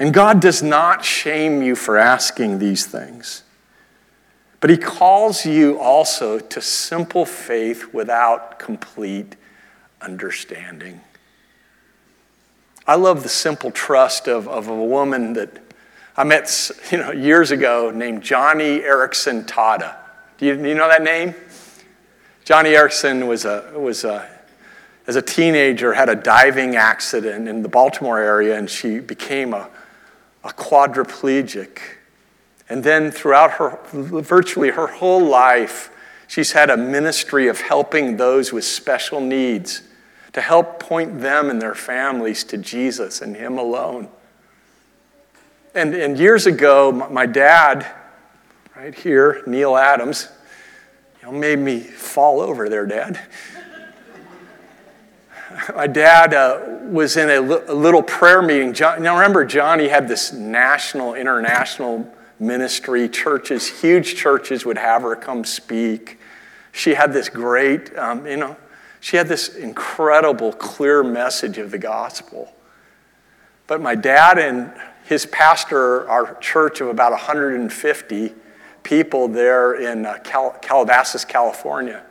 And 0.00 0.12
God 0.12 0.40
does 0.40 0.64
not 0.64 1.04
shame 1.04 1.62
you 1.62 1.76
for 1.76 1.96
asking 1.96 2.58
these 2.58 2.86
things. 2.86 3.44
But 4.58 4.70
He 4.70 4.76
calls 4.76 5.46
you 5.46 5.78
also 5.78 6.40
to 6.40 6.60
simple 6.60 7.24
faith 7.24 7.94
without 7.94 8.58
complete 8.58 9.36
understanding. 10.02 11.02
I 12.84 12.96
love 12.96 13.22
the 13.22 13.28
simple 13.28 13.70
trust 13.70 14.26
of, 14.26 14.48
of 14.48 14.66
a 14.66 14.74
woman 14.74 15.34
that 15.34 15.69
I 16.20 16.24
met 16.24 16.70
you 16.90 16.98
know, 16.98 17.12
years 17.12 17.50
ago 17.50 17.90
named 17.90 18.22
Joni 18.22 18.84
Eareckson 18.84 19.46
Tada. 19.46 19.96
Do 20.36 20.44
you, 20.44 20.54
do 20.54 20.68
you 20.68 20.74
know 20.74 20.86
that 20.86 21.02
name? 21.02 21.34
Joni 22.44 22.76
Eareckson 22.76 23.26
was 23.26 23.46
a, 23.46 23.72
was 23.74 24.04
a 24.04 24.28
as 25.06 25.16
a 25.16 25.22
teenager, 25.22 25.94
had 25.94 26.10
a 26.10 26.14
diving 26.14 26.76
accident 26.76 27.48
in 27.48 27.62
the 27.62 27.70
Baltimore 27.70 28.18
area, 28.18 28.58
and 28.58 28.68
she 28.68 28.98
became 28.98 29.54
a, 29.54 29.70
a 30.44 30.50
quadriplegic. 30.50 31.78
And 32.68 32.84
then 32.84 33.10
throughout 33.10 33.52
her, 33.52 33.78
virtually 33.90 34.68
her 34.72 34.88
whole 34.88 35.24
life, 35.24 35.90
she's 36.28 36.52
had 36.52 36.68
a 36.68 36.76
ministry 36.76 37.48
of 37.48 37.62
helping 37.62 38.18
those 38.18 38.52
with 38.52 38.64
special 38.64 39.22
needs 39.22 39.84
to 40.34 40.42
help 40.42 40.80
point 40.80 41.22
them 41.22 41.48
and 41.48 41.62
their 41.62 41.74
families 41.74 42.44
to 42.44 42.58
Jesus 42.58 43.22
and 43.22 43.34
Him 43.34 43.56
alone. 43.56 44.10
And, 45.72 45.94
and 45.94 46.18
years 46.18 46.46
ago, 46.46 46.90
my 46.90 47.26
dad, 47.26 47.86
right 48.74 48.94
here, 48.94 49.44
Neil 49.46 49.76
Adams, 49.76 50.28
you 51.20 51.30
know, 51.30 51.38
made 51.38 51.60
me 51.60 51.80
fall 51.80 52.40
over 52.40 52.68
there, 52.68 52.86
Dad 52.86 53.20
my 55.76 55.86
dad 55.86 56.34
uh, 56.34 56.60
was 56.84 57.16
in 57.16 57.30
a, 57.30 57.40
li- 57.40 57.62
a, 57.68 57.74
little 57.74 58.02
prayer 58.02 58.42
meeting. 58.42 58.72
John, 58.72 59.02
now 59.02 59.14
remember, 59.14 59.46
Joni 59.46 59.88
had 59.88 60.08
this 60.08 60.32
national, 60.32 61.14
international 61.14 62.12
ministry. 62.40 63.08
Churches, 63.08 63.68
huge 63.68 64.16
churches, 64.16 64.64
would 64.64 64.78
have 64.78 65.02
her 65.02 65.14
come 65.14 65.44
speak. 65.44 66.18
She 66.72 66.94
had 66.94 67.12
this 67.12 67.28
great, 67.28 67.96
um, 67.96 68.26
you 68.26 68.36
know, 68.36 68.56
she 69.00 69.16
had 69.16 69.28
this 69.28 69.54
incredible, 69.54 70.52
clear 70.52 71.04
message 71.04 71.58
of 71.58 71.70
the 71.70 71.78
gospel. 71.78 72.52
But 73.66 73.80
my 73.80 73.94
dad 73.94 74.38
and 74.38 74.72
his 75.10 75.26
pastor, 75.26 76.08
our 76.08 76.36
church 76.36 76.80
of 76.80 76.86
about 76.86 77.10
150 77.10 78.32
people 78.84 79.26
there 79.26 79.74
in 79.74 80.06
uh, 80.06 80.16
Cal- 80.22 80.56
Calabasas, 80.62 81.24
California, 81.24 82.04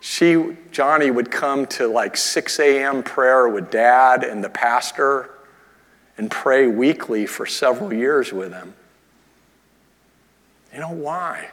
she, 0.00 0.36
Joni, 0.72 1.14
would 1.14 1.30
come 1.30 1.66
to 1.66 1.86
like 1.86 2.16
6 2.16 2.58
a.m. 2.60 3.02
prayer 3.02 3.46
with 3.46 3.70
dad 3.70 4.24
and 4.24 4.42
the 4.42 4.48
pastor 4.48 5.28
and 6.16 6.30
pray 6.30 6.66
weekly 6.66 7.26
for 7.26 7.44
several 7.44 7.92
years 7.92 8.32
with 8.32 8.54
him. 8.54 8.72
You 10.72 10.80
know 10.80 10.94
why? 10.94 11.50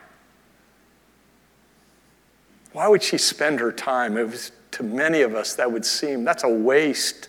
Why 2.71 2.87
would 2.87 3.03
she 3.03 3.17
spend 3.17 3.59
her 3.59 3.73
time? 3.73 4.15
It 4.15 4.29
was 4.29 4.53
to 4.71 4.83
many 4.83 5.19
of 5.19 5.35
us 5.35 5.53
that 5.55 5.69
would 5.69 5.83
seem 5.85 6.23
that's 6.23 6.45
a 6.45 6.49
waste 6.49 7.27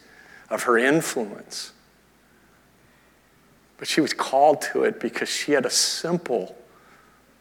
of 0.49 0.63
her 0.63 0.79
influence. 0.79 1.73
But 3.79 3.89
she 3.89 4.01
was 4.01 4.13
called 4.13 4.63
to 4.73 4.85
it 4.85 5.01
because 5.01 5.29
she 5.29 5.53
had 5.53 5.67
a 5.67 5.71
simple 5.71 6.57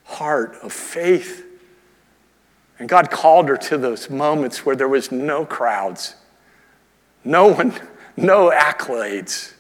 heart 0.04 0.58
of 0.62 0.74
faith 0.74 1.46
and 2.78 2.90
God 2.90 3.10
called 3.10 3.48
her 3.48 3.58
to 3.58 3.78
those 3.78 4.10
moments 4.10 4.66
where 4.66 4.76
there 4.76 4.90
was 4.90 5.12
no 5.12 5.46
crowds, 5.46 6.16
no 7.24 7.48
one, 7.48 7.74
no 8.18 8.52
accolades. 8.52 9.54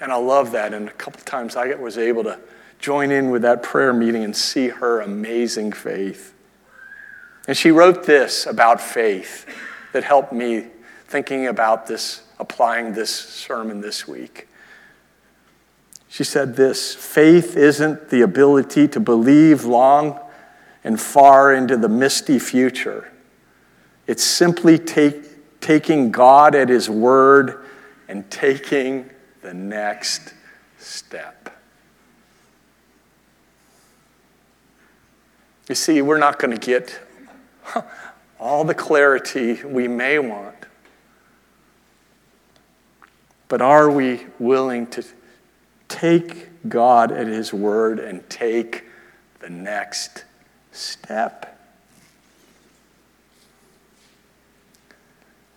And 0.00 0.12
I 0.12 0.16
love 0.16 0.52
that. 0.52 0.72
And 0.72 0.88
a 0.88 0.92
couple 0.92 1.20
times 1.22 1.56
I 1.56 1.74
was 1.74 1.98
able 1.98 2.22
to 2.24 2.38
join 2.78 3.10
in 3.10 3.30
with 3.30 3.42
that 3.42 3.62
prayer 3.62 3.92
meeting 3.92 4.22
and 4.22 4.36
see 4.36 4.68
her 4.68 5.00
amazing 5.00 5.72
faith. 5.72 6.34
And 7.48 7.56
she 7.56 7.70
wrote 7.70 8.04
this 8.04 8.46
about 8.46 8.80
faith 8.80 9.46
that 9.92 10.04
helped 10.04 10.32
me 10.32 10.66
thinking 11.06 11.46
about 11.46 11.86
this, 11.86 12.22
applying 12.38 12.92
this 12.92 13.10
sermon 13.10 13.80
this 13.80 14.06
week. 14.06 14.48
She 16.08 16.24
said 16.24 16.56
this 16.56 16.94
faith 16.94 17.56
isn't 17.56 18.10
the 18.10 18.22
ability 18.22 18.88
to 18.88 19.00
believe 19.00 19.64
long 19.64 20.18
and 20.82 21.00
far 21.00 21.52
into 21.52 21.76
the 21.76 21.88
misty 21.88 22.38
future. 22.38 23.12
It's 24.06 24.22
simply 24.22 24.78
take, 24.78 25.60
taking 25.60 26.10
God 26.10 26.54
at 26.54 26.68
His 26.68 26.88
word 26.88 27.64
and 28.08 28.30
taking 28.30 29.10
the 29.42 29.52
next 29.52 30.32
step. 30.78 31.36
You 35.68 35.74
see, 35.74 36.00
we're 36.00 36.18
not 36.18 36.38
going 36.38 36.56
to 36.56 36.64
get 36.64 37.00
all 38.40 38.64
the 38.64 38.74
clarity 38.74 39.64
we 39.64 39.88
may 39.88 40.18
want. 40.18 40.55
But 43.48 43.62
are 43.62 43.90
we 43.90 44.26
willing 44.38 44.86
to 44.88 45.04
take 45.88 46.68
God 46.68 47.12
at 47.12 47.26
His 47.26 47.52
word 47.52 47.98
and 47.98 48.28
take 48.28 48.84
the 49.40 49.50
next 49.50 50.24
step. 50.72 51.58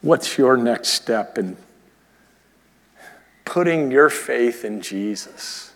What's 0.01 0.37
your 0.37 0.55
next 0.55 0.89
step 0.89 1.37
in 1.37 1.57
putting 3.43 3.91
your 3.91 4.09
faith 4.09 4.63
in 4.63 4.81
Jesus? 4.81 5.73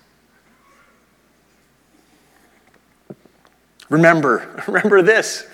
Remember, 3.89 4.63
remember 4.67 5.02
this 5.02 5.47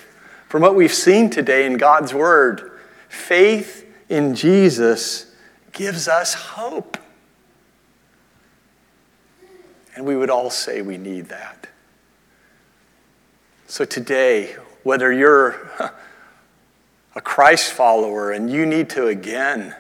From 0.48 0.62
what 0.62 0.76
we've 0.76 0.94
seen 0.94 1.30
today 1.30 1.66
in 1.66 1.78
God's 1.78 2.14
Word, 2.14 2.80
faith 3.08 3.86
in 4.10 4.36
Jesus 4.36 5.29
gives 5.72 6.08
us 6.08 6.34
hope. 6.34 6.98
And 9.96 10.06
we 10.06 10.16
would 10.16 10.30
all 10.30 10.50
say 10.50 10.82
we 10.82 10.98
need 10.98 11.30
that. 11.30 11.68
So 13.68 13.86
today, 13.86 14.56
whether 14.84 15.12
you're 15.12 15.70
a 17.16 17.22
Christ 17.22 17.74
follower 17.74 18.32
and 18.32 18.50
you 18.50 18.66
need 18.66 18.90
to 18.92 19.08
again 19.08 19.76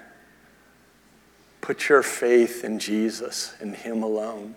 put 1.62 1.90
your 1.90 2.04
faith 2.04 2.64
in 2.64 2.80
Jesus 2.80 3.56
and 3.60 3.76
Him 3.76 4.04
alone, 4.04 4.56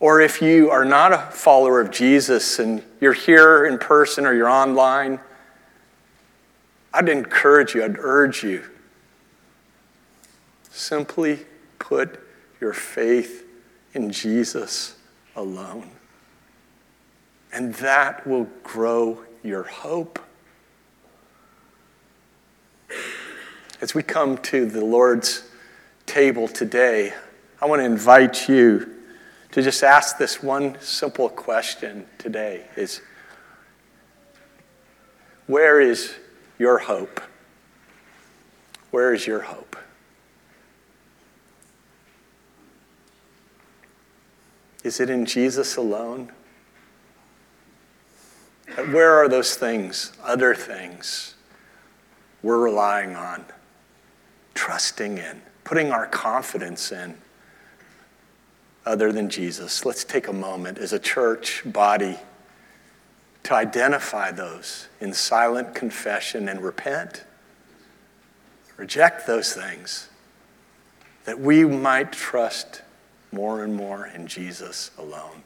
or 0.00 0.20
if 0.20 0.40
you 0.40 0.70
are 0.70 0.84
not 0.84 1.12
a 1.12 1.18
follower 1.18 1.80
of 1.80 1.90
Jesus 1.90 2.58
and 2.58 2.82
you're 3.00 3.12
here 3.12 3.66
in 3.66 3.78
person 3.78 4.26
or 4.26 4.34
you're 4.34 4.48
online, 4.48 5.18
I'd 6.94 7.08
encourage 7.08 7.74
you, 7.74 7.84
I'd 7.84 7.98
urge 7.98 8.44
you, 8.44 8.64
simply 10.70 11.46
put 11.78 12.20
your 12.60 12.72
faith 12.72 13.44
in 13.94 14.10
Jesus 14.10 14.96
alone. 15.36 15.90
And 17.52 17.74
that 17.76 18.26
will 18.26 18.48
grow 18.62 19.24
your 19.42 19.62
hope. 19.62 20.18
As 23.80 23.94
we 23.94 24.02
come 24.02 24.38
to 24.38 24.66
the 24.66 24.84
Lord's 24.84 25.44
table 26.04 26.48
today, 26.48 27.14
I 27.60 27.66
want 27.66 27.80
to 27.80 27.86
invite 27.86 28.48
you 28.48 28.94
to 29.52 29.62
just 29.62 29.82
ask 29.82 30.18
this 30.18 30.42
one 30.42 30.76
simple 30.80 31.28
question 31.28 32.06
today 32.18 32.66
is 32.76 33.00
where 35.46 35.80
is 35.80 36.14
your 36.58 36.78
hope? 36.78 37.20
Where 38.90 39.14
is 39.14 39.26
your 39.26 39.40
hope? 39.40 39.76
Is 44.88 45.00
it 45.00 45.10
in 45.10 45.26
Jesus 45.26 45.76
alone? 45.76 46.32
Where 48.90 49.12
are 49.14 49.28
those 49.28 49.54
things, 49.54 50.12
other 50.24 50.54
things, 50.54 51.34
we're 52.42 52.58
relying 52.58 53.14
on, 53.14 53.44
trusting 54.54 55.18
in, 55.18 55.42
putting 55.62 55.92
our 55.92 56.06
confidence 56.06 56.90
in? 56.90 57.18
other 58.88 59.12
than 59.12 59.28
Jesus. 59.28 59.84
Let's 59.84 60.02
take 60.02 60.28
a 60.28 60.32
moment 60.32 60.78
as 60.78 60.94
a 60.94 60.98
church 60.98 61.62
body 61.66 62.16
to 63.42 63.54
identify 63.54 64.30
those 64.30 64.88
in 64.98 65.12
silent 65.12 65.74
confession 65.74 66.48
and 66.48 66.62
repent. 66.62 67.24
Reject 68.78 69.26
those 69.26 69.52
things 69.52 70.08
that 71.26 71.38
we 71.38 71.66
might 71.66 72.12
trust 72.12 72.80
more 73.32 73.64
and 73.64 73.74
more 73.74 74.06
in 74.06 74.26
Jesus 74.26 74.90
alone. 74.98 75.42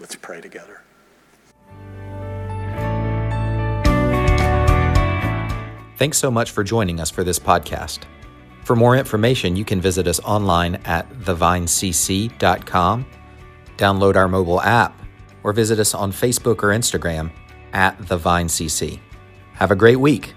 Let's 0.00 0.16
pray 0.16 0.40
together. 0.40 0.82
Thanks 5.96 6.18
so 6.18 6.30
much 6.30 6.50
for 6.50 6.64
joining 6.64 7.00
us 7.00 7.10
for 7.10 7.22
this 7.22 7.38
podcast. 7.38 8.00
For 8.64 8.74
more 8.74 8.96
information, 8.96 9.56
you 9.56 9.64
can 9.64 9.80
visit 9.80 10.08
us 10.08 10.20
online 10.20 10.76
at 10.84 11.08
thevinecc.com, 11.20 13.06
download 13.76 14.16
our 14.16 14.28
mobile 14.28 14.60
app, 14.60 15.00
or 15.42 15.52
visit 15.52 15.78
us 15.78 15.94
on 15.94 16.10
Facebook 16.10 16.62
or 16.62 16.68
Instagram 16.68 17.30
at 17.72 17.96
thevinecc. 17.98 18.98
Have 19.52 19.70
a 19.70 19.76
great 19.76 20.00
week. 20.00 20.34